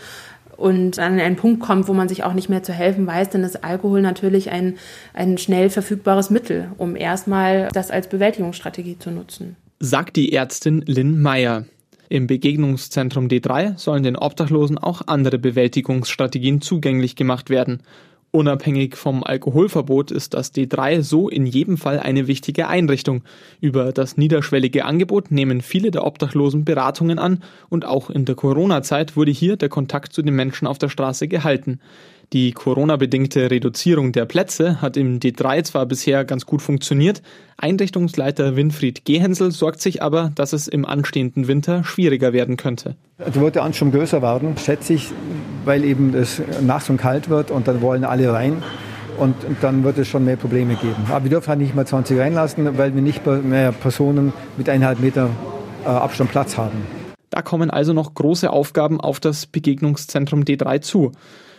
und 0.57 0.99
an 0.99 1.19
einen 1.19 1.37
Punkt 1.37 1.61
kommt, 1.61 1.89
wo 1.89 1.93
man 1.93 2.09
sich 2.09 2.25
auch 2.25 2.33
nicht 2.33 2.49
mehr 2.49 2.63
zu 2.63 2.73
helfen 2.73 3.07
weiß, 3.07 3.31
dann 3.31 3.45
ist 3.45 3.65
Alkohol 3.65 4.01
natürlich 4.01 4.51
ein, 4.51 4.77
ein 5.15 5.39
schnell 5.39 5.71
verfügbares 5.71 6.31
Mittel, 6.31 6.71
um 6.79 6.97
erstmal 6.97 7.69
das 7.73 7.91
als 7.91 8.09
Bewältigungsstrategie 8.09 8.99
zu 8.99 9.11
nutzen. 9.11 9.57
Sagt 9.79 10.17
die 10.17 10.33
Ärztin 10.33 10.83
Lynn 10.87 11.21
Meyer. 11.21 11.65
Im 12.09 12.27
Begegnungszentrum 12.27 13.27
D3 13.27 13.77
sollen 13.79 14.05
den 14.05 14.17
Obdachlosen 14.17 14.79
auch 14.79 15.03
andere 15.07 15.39
Bewältigungsstrategien 15.39 16.61
zugänglich 16.61 17.17
gemacht 17.17 17.51
werden. 17.51 17.81
Unabhängig 18.33 18.97
vom 18.97 19.25
Alkoholverbot 19.25 20.11
ist 20.11 20.35
das 20.35 20.53
D3 20.53 21.01
so 21.03 21.29
in 21.29 21.47
jedem 21.47 21.79
Fall 21.79 21.99
eine 21.99 22.27
wichtige 22.27 22.69
Einrichtung. 22.69 23.23
Über 23.61 23.93
das 23.93 24.17
niederschwellige 24.19 24.85
Angebot 24.85 25.31
nehmen 25.31 25.63
viele 25.63 25.91
der 25.91 26.05
Obdachlosen 26.05 26.65
Beratungen 26.65 27.19
an 27.19 27.43
und 27.71 27.87
auch 27.87 28.11
in 28.11 28.25
der 28.25 28.35
Corona-Zeit 28.35 29.17
wurde 29.17 29.31
hier 29.31 29.57
der 29.57 29.69
Kontakt 29.69 30.13
zu 30.13 30.23
den 30.23 30.35
Menschen 30.35 30.67
auf 30.67 30.77
der 30.77 30.89
Straße 30.89 31.29
gehalten. 31.29 31.81
Die 32.33 32.51
Corona-bedingte 32.53 33.51
Reduzierung 33.53 34.11
der 34.11 34.25
Plätze 34.25 34.83
hat 34.83 34.97
im 34.97 35.21
D3 35.21 35.63
zwar 35.63 35.87
bisher 35.87 36.25
ganz 36.25 36.45
gut 36.45 36.61
funktioniert, 36.61 37.23
Einrichtungsleiter 37.57 38.57
Winfried 38.57 39.05
Gehensel 39.05 39.53
sorgt 39.53 39.81
sich 39.81 40.03
aber, 40.03 40.33
dass 40.35 40.53
es 40.53 40.67
im 40.67 40.85
anstehenden 40.85 41.47
Winter 41.47 41.85
schwieriger 41.85 42.33
werden 42.33 42.57
könnte. 42.57 42.97
Da 43.19 43.35
wird 43.37 43.55
der 43.55 43.63
Anstrom 43.63 43.93
größer 43.93 44.23
werden, 44.23 44.57
schätze 44.59 44.95
ich, 44.95 45.11
weil 45.65 45.85
eben 45.85 46.15
es 46.15 46.43
nachts 46.61 46.91
und 46.91 46.97
kalt 46.97 47.29
wird 47.29 47.53
und 47.53 47.69
dann 47.69 47.81
wollen 47.81 48.05
alle 48.05 48.33
rein. 48.33 48.63
Und, 49.19 49.35
dann 49.63 49.83
wird 49.83 49.97
es 49.97 50.09
schon 50.09 50.27
mehr 50.27 50.37
Probleme 50.37 50.75
geben. 50.75 51.07
Aber 51.09 51.25
wir 51.25 51.31
dürfen 51.31 51.49
halt 51.49 51.61
nicht 51.61 51.75
mal 51.75 51.87
20 51.87 52.19
reinlassen, 52.19 52.77
weil 52.77 52.95
wir 52.95 53.01
nicht 53.01 53.25
mehr 53.25 53.73
Personen 53.73 54.35
mit 54.59 54.69
eineinhalb 54.69 55.01
Meter 55.01 55.31
äh, 55.85 55.89
Abstand 55.89 56.31
Platz 56.31 56.59
haben. 56.59 56.83
Da 57.31 57.41
kommen 57.41 57.71
also 57.71 57.95
noch 57.95 58.13
große 58.13 58.51
Aufgaben 58.51 59.01
auf 59.01 59.19
das 59.19 59.47
Begegnungszentrum 59.47 60.43
D3 60.43 60.83
zu. 60.83 61.13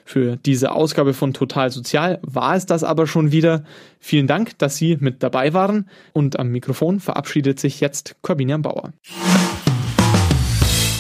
Für 0.08 0.38
diese 0.38 0.72
Ausgabe 0.72 1.14
von 1.14 1.34
Total 1.34 1.70
Sozial 1.70 2.20
war 2.22 2.56
es 2.56 2.66
das 2.66 2.86
aber 2.86 3.08
schon 3.08 3.34
wieder. 3.34 3.66
Vielen 4.00 4.26
Dank, 4.26 4.58
dass 4.58 4.78
Sie 4.78 4.96
mit 5.02 5.22
dabei 5.22 5.54
waren 5.54 5.90
und 6.14 6.40
am 6.40 6.48
Mikrofon 6.48 7.02
verabschiedet 7.02 7.60
sich 7.60 7.82
jetzt 7.82 8.16
Corbinian 8.22 8.62
Bauer. 8.62 8.94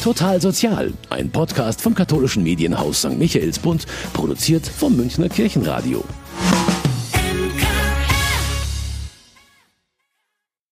Total 0.03 0.41
Sozial, 0.41 0.91
ein 1.09 1.29
Podcast 1.29 1.81
vom 1.81 1.95
katholischen 1.95 2.43
Medienhaus 2.43 2.99
St. 2.99 3.17
Michaelsbund, 3.17 3.85
produziert 4.11 4.67
vom 4.67 4.97
Münchner 4.97 5.29
Kirchenradio. 5.29 6.03